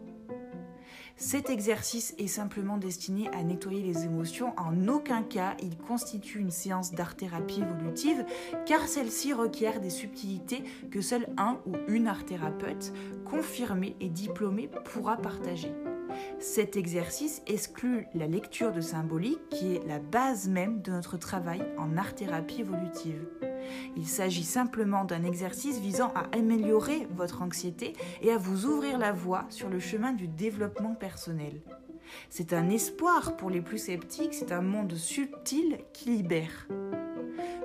Cet 1.16 1.50
exercice 1.50 2.16
est 2.18 2.28
simplement 2.28 2.78
destiné 2.78 3.30
à 3.30 3.44
nettoyer 3.44 3.82
les 3.82 4.04
émotions. 4.04 4.54
En 4.58 4.88
aucun 4.88 5.22
cas, 5.22 5.56
il 5.62 5.78
constitue 5.78 6.40
une 6.40 6.52
séance 6.52 6.92
d'art-thérapie 6.92 7.62
évolutive, 7.62 8.26
car 8.66 8.88
celle-ci 8.88 9.32
requiert 9.32 9.80
des 9.80 9.92
subtilités 9.92 10.64
que 10.92 11.02
seul 11.02 11.28
un 11.38 11.60
ou 11.66 11.74
une 11.88 12.08
art-thérapeute 12.08 12.94
confirmé 13.26 13.96
et 14.02 14.10
diplômé 14.10 14.70
pourra 14.86 15.18
partager. 15.18 15.72
Cet 16.40 16.76
exercice 16.78 17.42
exclut 17.48 18.08
la 18.14 18.28
lecture 18.28 18.72
de 18.72 18.82
symbolique 18.82 19.50
qui 19.50 19.76
est 19.76 19.88
la 19.88 20.00
base 20.00 20.48
même 20.48 20.82
de 20.82 20.92
notre 20.92 21.18
travail 21.18 21.62
en 21.78 21.98
art-thérapie 21.98 22.62
évolutive. 22.62 23.26
Il 23.96 24.08
s'agit 24.08 24.44
simplement 24.44 25.04
d'un 25.06 25.24
exercice 25.24 25.80
visant 25.80 26.12
à 26.16 26.36
améliorer 26.36 27.08
votre 27.16 27.42
anxiété 27.42 27.94
et 28.22 28.32
à 28.32 28.38
vous 28.38 28.66
ouvrir 28.66 28.98
la 28.98 29.12
voie 29.12 29.46
sur 29.50 29.70
le 29.70 29.80
chemin 29.80 30.14
du 30.14 30.28
développement 30.28 30.96
personnel. 30.96 31.62
C'est 32.30 32.54
un 32.54 32.70
espoir 32.70 33.38
pour 33.38 33.50
les 33.50 33.62
plus 33.62 33.78
sceptiques, 33.78 34.34
c'est 34.34 34.52
un 34.52 34.62
monde 34.62 34.96
subtil 34.96 35.80
qui 35.94 36.10
libère. 36.10 36.68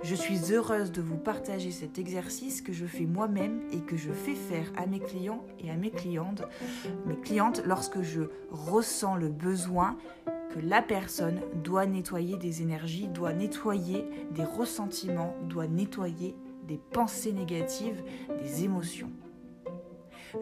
Je 0.03 0.15
suis 0.15 0.53
heureuse 0.53 0.93
de 0.93 1.03
vous 1.03 1.17
partager 1.17 1.71
cet 1.71 1.99
exercice 1.99 2.63
que 2.63 2.73
je 2.73 2.87
fais 2.87 3.05
moi-même 3.05 3.63
et 3.73 3.81
que 3.81 3.97
je 3.97 4.13
fais 4.13 4.35
faire 4.35 4.73
à 4.77 4.87
mes 4.87 5.01
clients 5.01 5.45
et 5.59 5.71
à 5.71 5.75
mes 5.75 5.91
clientes, 5.91 6.43
lorsque 7.67 8.03
je 8.03 8.23
ressens 8.51 9.17
le 9.17 9.29
besoin 9.29 9.99
que 10.51 10.61
la 10.61 10.83
personne 10.83 11.41
doit 11.63 11.87
nettoyer 11.87 12.37
des 12.37 12.63
énergies, 12.63 13.09
doit 13.09 13.33
nettoyer 13.33 14.05
des 14.33 14.45
ressentiments, 14.45 15.35
doit 15.45 15.67
nettoyer 15.67 16.35
des 16.67 16.81
pensées 16.93 17.33
négatives, 17.33 18.03
des 18.43 18.65
émotions. 18.65 19.11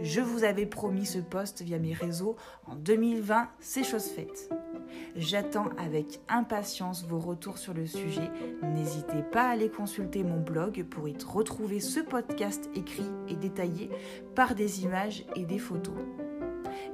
Je 0.00 0.20
vous 0.20 0.44
avais 0.44 0.66
promis 0.66 1.06
ce 1.06 1.18
poste 1.18 1.62
via 1.62 1.78
mes 1.78 1.92
réseaux. 1.92 2.36
En 2.66 2.74
2020, 2.74 3.48
c'est 3.60 3.84
chose 3.84 4.06
faite. 4.06 4.50
J'attends 5.14 5.68
avec 5.78 6.20
impatience 6.28 7.04
vos 7.04 7.18
retours 7.18 7.58
sur 7.58 7.74
le 7.74 7.86
sujet. 7.86 8.30
N'hésitez 8.62 9.22
pas 9.22 9.44
à 9.44 9.50
aller 9.50 9.70
consulter 9.70 10.22
mon 10.24 10.40
blog 10.40 10.84
pour 10.84 11.08
y 11.08 11.16
retrouver 11.24 11.80
ce 11.80 12.00
podcast 12.00 12.68
écrit 12.74 13.10
et 13.28 13.36
détaillé 13.36 13.90
par 14.34 14.54
des 14.54 14.82
images 14.84 15.24
et 15.36 15.44
des 15.44 15.58
photos. 15.58 15.94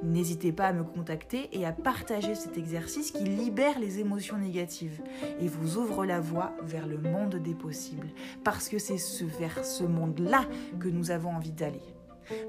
N'hésitez 0.03 0.51
pas 0.51 0.67
à 0.67 0.73
me 0.73 0.83
contacter 0.83 1.49
et 1.53 1.65
à 1.65 1.71
partager 1.71 2.35
cet 2.35 2.57
exercice 2.57 3.11
qui 3.11 3.23
libère 3.23 3.79
les 3.79 3.99
émotions 3.99 4.37
négatives 4.37 5.01
et 5.39 5.47
vous 5.47 5.77
ouvre 5.77 6.05
la 6.05 6.19
voie 6.19 6.53
vers 6.61 6.87
le 6.87 6.97
monde 6.97 7.35
des 7.35 7.55
possibles. 7.55 8.09
Parce 8.43 8.67
que 8.67 8.79
c'est 8.79 8.97
vers 9.39 9.63
ce 9.63 9.83
monde-là 9.83 10.45
que 10.79 10.89
nous 10.89 11.11
avons 11.11 11.31
envie 11.31 11.51
d'aller. 11.51 11.81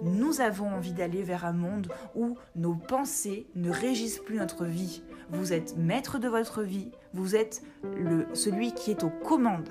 Nous 0.02 0.40
avons 0.40 0.68
envie 0.68 0.92
d'aller 0.92 1.22
vers 1.22 1.44
un 1.44 1.52
monde 1.52 1.88
où 2.14 2.36
nos 2.56 2.74
pensées 2.74 3.46
ne 3.54 3.70
régissent 3.70 4.18
plus 4.20 4.38
notre 4.38 4.64
vie. 4.64 5.02
Vous 5.30 5.52
êtes 5.52 5.76
maître 5.76 6.18
de 6.18 6.28
votre 6.28 6.62
vie, 6.62 6.90
vous 7.12 7.34
êtes 7.34 7.62
celui 8.34 8.72
qui 8.72 8.90
est 8.90 9.04
aux 9.04 9.10
commandes. 9.10 9.70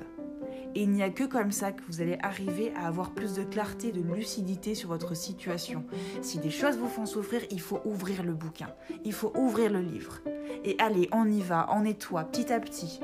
Et 0.75 0.83
il 0.83 0.89
n'y 0.89 1.03
a 1.03 1.09
que 1.09 1.23
comme 1.23 1.51
ça 1.51 1.71
que 1.71 1.81
vous 1.87 2.01
allez 2.01 2.17
arriver 2.21 2.73
à 2.75 2.87
avoir 2.87 3.11
plus 3.11 3.35
de 3.35 3.43
clarté, 3.43 3.91
de 3.91 4.01
lucidité 4.01 4.75
sur 4.75 4.89
votre 4.89 5.15
situation. 5.15 5.83
Si 6.21 6.39
des 6.39 6.49
choses 6.49 6.77
vous 6.77 6.87
font 6.87 7.05
souffrir, 7.05 7.41
il 7.51 7.61
faut 7.61 7.79
ouvrir 7.85 8.23
le 8.23 8.33
bouquin, 8.33 8.69
il 9.05 9.13
faut 9.13 9.31
ouvrir 9.35 9.71
le 9.71 9.81
livre. 9.81 10.19
Et 10.63 10.75
allez, 10.79 11.09
on 11.11 11.29
y 11.29 11.41
va, 11.41 11.67
on 11.71 11.81
nettoie 11.81 12.23
petit 12.23 12.51
à 12.51 12.59
petit. 12.59 12.99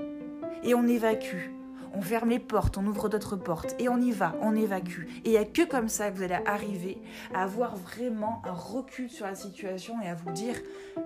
Et 0.63 0.73
on 0.73 0.87
évacue. 0.87 1.51
On 1.93 2.01
ferme 2.01 2.29
les 2.29 2.39
portes, 2.39 2.77
on 2.77 2.85
ouvre 2.85 3.09
d'autres 3.09 3.35
portes 3.35 3.75
et 3.79 3.89
on 3.89 3.97
y 3.97 4.11
va, 4.11 4.35
on 4.41 4.55
évacue. 4.55 5.07
Et 5.25 5.29
il 5.29 5.31
n'y 5.31 5.37
a 5.37 5.45
que 5.45 5.63
comme 5.63 5.89
ça 5.89 6.11
que 6.11 6.17
vous 6.17 6.23
allez 6.23 6.37
arriver 6.45 7.01
à 7.33 7.43
avoir 7.43 7.75
vraiment 7.75 8.43
un 8.45 8.51
recul 8.51 9.09
sur 9.09 9.25
la 9.25 9.33
situation 9.33 9.99
et 10.01 10.07
à 10.07 10.13
vous 10.13 10.31
dire, 10.31 10.55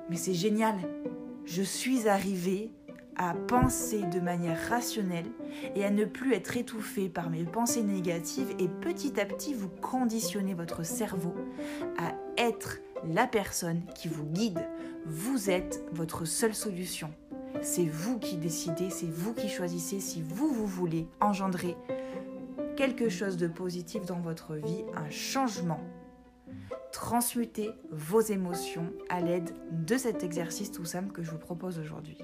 mais 0.10 0.17
c'est 0.17 0.34
génial, 0.34 0.76
je 1.45 1.62
suis 1.62 2.10
arrivé 2.10 2.71
à 3.17 3.34
penser 3.34 4.02
de 4.02 4.19
manière 4.19 4.69
rationnelle 4.69 5.30
et 5.76 5.86
à 5.86 5.89
ne 5.89 6.06
plus 6.06 6.34
être 6.34 6.58
étouffé 6.58 7.10
par 7.10 7.30
mes 7.30 7.43
pensées 7.43 7.84
négatives 7.84 8.54
et 8.60 8.67
petit 8.67 9.19
à 9.19 9.26
petit 9.26 9.54
vous 9.54 9.69
conditionnez 9.69 10.54
votre 10.54 10.84
cerveau 10.84 11.34
à 11.97 12.13
être 12.38 12.80
la 13.08 13.28
personne 13.28 13.82
qui 13.95 14.08
vous 14.08 14.26
guide. 14.26 14.67
Vous 15.06 15.49
êtes 15.49 15.84
votre 15.91 16.26
seule 16.26 16.56
solution. 16.56 17.12
C'est 17.62 17.86
vous 17.86 18.19
qui 18.19 18.38
décidez, 18.38 18.89
c'est 18.89 19.10
vous 19.10 19.34
qui 19.34 19.47
choisissez 19.47 19.99
si 19.99 20.21
vous, 20.21 20.47
vous 20.47 20.67
voulez 20.67 21.08
engendrer 21.21 21.76
quelque 22.76 23.10
chose 23.10 23.38
de 23.38 23.47
positif 23.47 24.06
dans 24.06 24.19
votre 24.19 24.56
vie, 24.56 24.84
un 24.95 25.10
changement. 25.10 25.80
Transmutez 26.91 27.71
vos 27.91 28.21
émotions 28.21 28.91
à 29.10 29.21
l'aide 29.21 29.52
de 29.71 29.97
cet 29.97 30.23
exercice 30.23 30.71
tout 30.71 30.86
simple 30.86 31.12
que 31.12 31.23
je 31.23 31.32
vous 31.32 31.38
propose 31.38 31.80
aujourd'hui. 31.80 32.17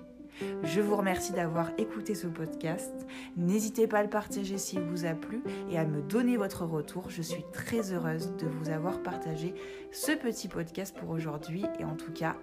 Je 0.63 0.82
vous 0.82 0.95
remercie 0.95 1.32
d'avoir 1.32 1.71
écouté 1.78 2.15
ce 2.15 2.28
podcast. 2.28 2.91
N'hésitez 3.38 3.88
pas 3.88 3.99
à 3.99 4.04
le 4.04 4.10
partager 4.10 4.58
s'il 4.58 4.82
vous 4.82 5.06
a 5.06 5.13
plu 5.13 5.43
et 5.69 5.78
à 5.78 5.86
me 5.86 6.02
donner 6.02 6.38
votre 6.38 6.65
retour. 6.65 7.10
Je 7.10 7.21
suis 7.21 7.43
très 7.54 7.91
heureuse 7.93 8.36
de 8.38 8.47
vous 8.47 8.69
avoir 8.69 9.02
partagé 9.02 9.54
ce 9.91 10.12
petit 10.12 10.47
podcast 10.47 10.95
pour 10.97 11.10
aujourd'hui. 11.10 11.65
Et 11.80 11.84
en 11.84 11.95
tout 11.95 12.12
cas, 12.12 12.36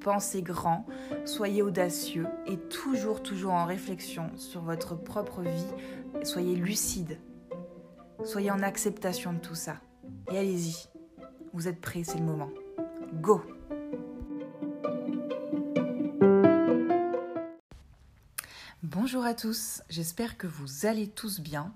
pensez 0.00 0.42
grand, 0.42 0.86
soyez 1.24 1.62
audacieux 1.62 2.26
et 2.46 2.56
toujours, 2.56 3.22
toujours 3.22 3.52
en 3.52 3.64
réflexion 3.64 4.30
sur 4.36 4.62
votre 4.62 4.94
propre 4.94 5.42
vie. 5.42 5.66
Soyez 6.22 6.56
lucide. 6.56 7.18
Soyez 8.24 8.50
en 8.50 8.62
acceptation 8.62 9.32
de 9.32 9.38
tout 9.38 9.54
ça. 9.54 9.76
Et 10.30 10.38
allez-y. 10.38 10.88
Vous 11.52 11.68
êtes 11.68 11.80
prêts, 11.80 12.04
c'est 12.04 12.18
le 12.18 12.24
moment. 12.24 12.50
Go 13.14 13.42
Bonjour 18.84 19.24
à 19.24 19.34
tous, 19.34 19.82
j'espère 19.90 20.36
que 20.38 20.46
vous 20.46 20.86
allez 20.86 21.08
tous 21.08 21.40
bien. 21.40 21.72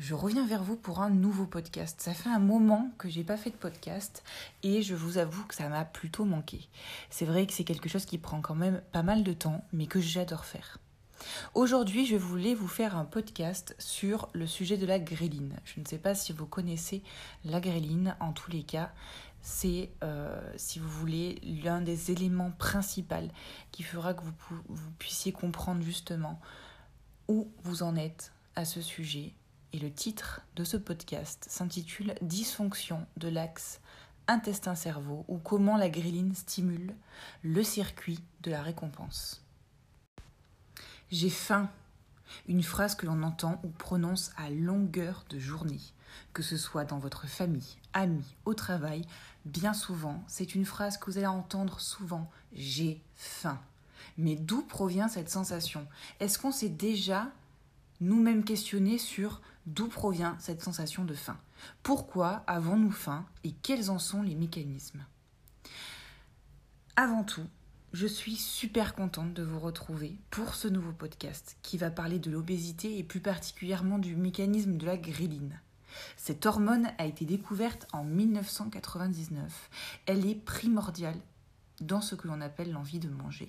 Je 0.00 0.14
reviens 0.14 0.44
vers 0.44 0.64
vous 0.64 0.74
pour 0.74 1.00
un 1.00 1.08
nouveau 1.08 1.46
podcast. 1.46 2.00
Ça 2.00 2.12
fait 2.12 2.28
un 2.28 2.40
moment 2.40 2.90
que 2.98 3.08
j'ai 3.08 3.22
pas 3.22 3.36
fait 3.36 3.50
de 3.50 3.56
podcast 3.56 4.24
et 4.64 4.82
je 4.82 4.96
vous 4.96 5.18
avoue 5.18 5.44
que 5.44 5.54
ça 5.54 5.68
m'a 5.68 5.84
plutôt 5.84 6.24
manqué. 6.24 6.68
C'est 7.08 7.24
vrai 7.24 7.46
que 7.46 7.52
c'est 7.52 7.62
quelque 7.62 7.88
chose 7.88 8.04
qui 8.04 8.18
prend 8.18 8.40
quand 8.40 8.56
même 8.56 8.82
pas 8.90 9.04
mal 9.04 9.22
de 9.22 9.32
temps 9.32 9.64
mais 9.72 9.86
que 9.86 10.00
j'adore 10.00 10.44
faire. 10.44 10.78
Aujourd'hui, 11.54 12.04
je 12.04 12.16
voulais 12.16 12.54
vous 12.54 12.66
faire 12.66 12.96
un 12.96 13.04
podcast 13.04 13.76
sur 13.78 14.28
le 14.32 14.48
sujet 14.48 14.76
de 14.76 14.86
la 14.86 14.98
gréline. 14.98 15.56
Je 15.64 15.78
ne 15.78 15.86
sais 15.86 15.98
pas 15.98 16.16
si 16.16 16.32
vous 16.32 16.46
connaissez 16.46 17.02
la 17.44 17.60
gréline, 17.60 18.16
en 18.18 18.32
tous 18.32 18.50
les 18.50 18.64
cas, 18.64 18.90
c'est, 19.42 19.90
euh, 20.02 20.52
si 20.56 20.78
vous 20.78 20.88
voulez, 20.88 21.40
l'un 21.42 21.80
des 21.80 22.10
éléments 22.10 22.50
principaux 22.50 23.28
qui 23.70 23.82
fera 23.82 24.14
que 24.14 24.22
vous, 24.22 24.90
puissiez 24.98 25.32
comprendre 25.32 25.82
justement 25.82 26.40
où 27.28 27.50
vous 27.62 27.82
en 27.82 27.96
êtes 27.96 28.32
à 28.56 28.64
ce 28.64 28.80
sujet. 28.80 29.34
Et 29.72 29.78
le 29.78 29.92
titre 29.92 30.42
de 30.56 30.64
ce 30.64 30.76
podcast 30.76 31.46
s'intitule 31.48 32.14
Dysfonction 32.22 33.06
de 33.16 33.28
l'axe 33.28 33.80
intestin-cerveau 34.26 35.24
ou 35.28 35.38
comment 35.38 35.76
la 35.76 35.88
gréline 35.88 36.34
stimule 36.34 36.94
le 37.42 37.62
circuit 37.62 38.20
de 38.42 38.50
la 38.50 38.62
récompense. 38.62 39.44
J'ai 41.10 41.30
faim. 41.30 41.68
Une 42.46 42.62
phrase 42.62 42.94
que 42.94 43.06
l'on 43.06 43.24
entend 43.24 43.60
ou 43.64 43.68
prononce 43.68 44.30
à 44.36 44.50
longueur 44.50 45.24
de 45.30 45.40
journée, 45.40 45.80
que 46.32 46.42
ce 46.42 46.56
soit 46.56 46.84
dans 46.84 47.00
votre 47.00 47.26
famille, 47.26 47.76
amis, 47.92 48.36
au 48.44 48.54
travail, 48.54 49.02
bien 49.44 49.74
souvent, 49.74 50.22
c'est 50.26 50.54
une 50.54 50.64
phrase 50.64 50.98
que 50.98 51.10
vous 51.10 51.18
allez 51.18 51.26
entendre 51.26 51.80
souvent. 51.80 52.30
J'ai 52.52 53.02
faim. 53.14 53.60
Mais 54.18 54.36
d'où 54.36 54.62
provient 54.62 55.08
cette 55.08 55.30
sensation? 55.30 55.86
Est-ce 56.20 56.38
qu'on 56.38 56.52
s'est 56.52 56.68
déjà 56.68 57.30
nous-mêmes 58.00 58.44
questionné 58.44 58.98
sur 58.98 59.40
d'où 59.66 59.88
provient 59.88 60.36
cette 60.38 60.62
sensation 60.62 61.04
de 61.04 61.14
faim? 61.14 61.38
Pourquoi 61.82 62.42
avons-nous 62.46 62.92
faim 62.92 63.26
et 63.44 63.52
quels 63.52 63.90
en 63.90 63.98
sont 63.98 64.22
les 64.22 64.34
mécanismes? 64.34 65.04
Avant 66.96 67.24
tout, 67.24 67.46
je 67.92 68.06
suis 68.06 68.36
super 68.36 68.94
contente 68.94 69.34
de 69.34 69.42
vous 69.42 69.58
retrouver 69.58 70.16
pour 70.30 70.54
ce 70.54 70.68
nouveau 70.68 70.92
podcast 70.92 71.56
qui 71.62 71.76
va 71.76 71.90
parler 71.90 72.18
de 72.18 72.30
l'obésité 72.30 72.98
et 72.98 73.04
plus 73.04 73.20
particulièrement 73.20 73.98
du 73.98 74.16
mécanisme 74.16 74.76
de 74.76 74.86
la 74.86 74.96
gréline. 74.96 75.60
Cette 76.16 76.46
hormone 76.46 76.90
a 76.98 77.06
été 77.06 77.24
découverte 77.24 77.86
en 77.92 78.04
1999. 78.04 79.70
Elle 80.06 80.26
est 80.26 80.34
primordiale 80.34 81.18
dans 81.80 82.00
ce 82.00 82.14
que 82.14 82.28
l'on 82.28 82.40
appelle 82.40 82.72
l'envie 82.72 82.98
de 82.98 83.08
manger. 83.08 83.48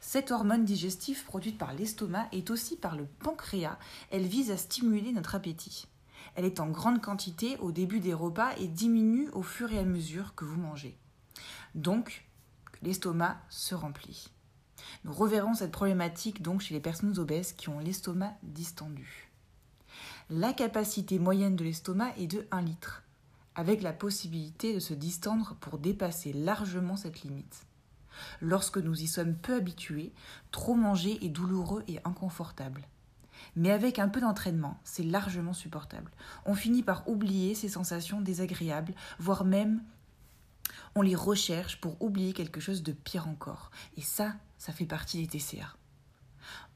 Cette 0.00 0.30
hormone 0.30 0.64
digestive 0.64 1.24
produite 1.24 1.58
par 1.58 1.74
l'estomac 1.74 2.28
est 2.32 2.50
aussi 2.50 2.76
par 2.76 2.96
le 2.96 3.06
pancréas. 3.06 3.78
Elle 4.10 4.26
vise 4.26 4.50
à 4.50 4.56
stimuler 4.56 5.12
notre 5.12 5.34
appétit. 5.34 5.86
Elle 6.34 6.44
est 6.44 6.60
en 6.60 6.68
grande 6.68 7.00
quantité 7.00 7.56
au 7.58 7.72
début 7.72 8.00
des 8.00 8.14
repas 8.14 8.54
et 8.56 8.68
diminue 8.68 9.28
au 9.30 9.42
fur 9.42 9.72
et 9.72 9.78
à 9.78 9.84
mesure 9.84 10.34
que 10.34 10.44
vous 10.44 10.60
mangez. 10.60 10.96
Donc, 11.74 12.26
l'estomac 12.82 13.40
se 13.48 13.74
remplit. 13.74 14.28
Nous 15.04 15.12
reverrons 15.12 15.54
cette 15.54 15.72
problématique 15.72 16.42
donc 16.42 16.60
chez 16.60 16.74
les 16.74 16.80
personnes 16.80 17.18
obèses 17.18 17.52
qui 17.52 17.68
ont 17.68 17.78
l'estomac 17.78 18.36
distendu. 18.42 19.27
La 20.30 20.52
capacité 20.52 21.18
moyenne 21.18 21.56
de 21.56 21.64
l'estomac 21.64 22.12
est 22.18 22.26
de 22.26 22.46
1 22.50 22.60
litre, 22.60 23.02
avec 23.54 23.80
la 23.80 23.94
possibilité 23.94 24.74
de 24.74 24.78
se 24.78 24.92
distendre 24.92 25.56
pour 25.58 25.78
dépasser 25.78 26.34
largement 26.34 26.96
cette 26.96 27.22
limite. 27.22 27.64
Lorsque 28.42 28.76
nous 28.76 29.00
y 29.00 29.06
sommes 29.06 29.34
peu 29.34 29.54
habitués, 29.54 30.12
trop 30.50 30.74
manger 30.74 31.24
est 31.24 31.30
douloureux 31.30 31.82
et 31.88 31.98
inconfortable. 32.04 32.86
Mais 33.56 33.70
avec 33.70 33.98
un 33.98 34.10
peu 34.10 34.20
d'entraînement, 34.20 34.78
c'est 34.84 35.02
largement 35.02 35.54
supportable. 35.54 36.10
On 36.44 36.54
finit 36.54 36.82
par 36.82 37.08
oublier 37.08 37.54
ces 37.54 37.70
sensations 37.70 38.20
désagréables, 38.20 38.92
voire 39.18 39.46
même 39.46 39.82
on 40.94 41.00
les 41.00 41.16
recherche 41.16 41.80
pour 41.80 42.02
oublier 42.02 42.34
quelque 42.34 42.60
chose 42.60 42.82
de 42.82 42.92
pire 42.92 43.28
encore. 43.28 43.70
Et 43.96 44.02
ça, 44.02 44.34
ça 44.58 44.74
fait 44.74 44.84
partie 44.84 45.26
des 45.26 45.38
TCA. 45.38 45.74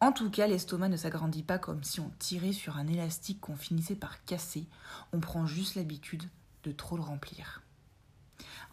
En 0.00 0.12
tout 0.12 0.30
cas, 0.30 0.46
l'estomac 0.46 0.88
ne 0.88 0.96
s'agrandit 0.96 1.42
pas 1.42 1.58
comme 1.58 1.84
si 1.84 2.00
on 2.00 2.10
tirait 2.18 2.52
sur 2.52 2.76
un 2.76 2.86
élastique 2.86 3.40
qu'on 3.40 3.56
finissait 3.56 3.94
par 3.94 4.24
casser, 4.24 4.66
on 5.12 5.20
prend 5.20 5.46
juste 5.46 5.76
l'habitude 5.76 6.28
de 6.64 6.72
trop 6.72 6.96
le 6.96 7.02
remplir. 7.02 7.62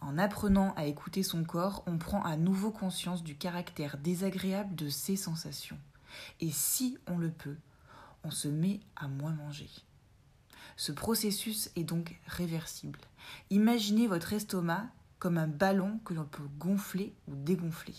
En 0.02 0.18
apprenant 0.18 0.74
à 0.76 0.86
écouter 0.86 1.24
son 1.24 1.44
corps, 1.44 1.84
on 1.86 1.98
prend 1.98 2.24
à 2.24 2.38
nouveau 2.38 2.72
conscience 2.72 3.24
du 3.24 3.36
caractère 3.36 3.98
désagréable 3.98 4.76
de 4.76 4.90
ses 4.90 5.16
sensations. 5.16 5.78
Et 6.40 6.52
si 6.52 6.98
on 7.08 7.18
le 7.18 7.32
peut, 7.32 7.58
on 8.24 8.32
se 8.32 8.48
met 8.48 8.80
à 8.96 9.08
moins 9.08 9.34
manger. 9.34 9.70
Ce 10.78 10.92
processus 10.92 11.70
est 11.76 11.84
donc 11.84 12.20
réversible. 12.26 13.00
Imaginez 13.50 14.08
votre 14.08 14.34
estomac 14.34 14.88
comme 15.20 15.38
un 15.38 15.48
ballon 15.48 16.00
que 16.06 16.14
l'on 16.14 16.26
peut 16.26 16.48
gonfler 16.58 17.14
ou 17.28 17.36
dégonfler. 17.36 17.96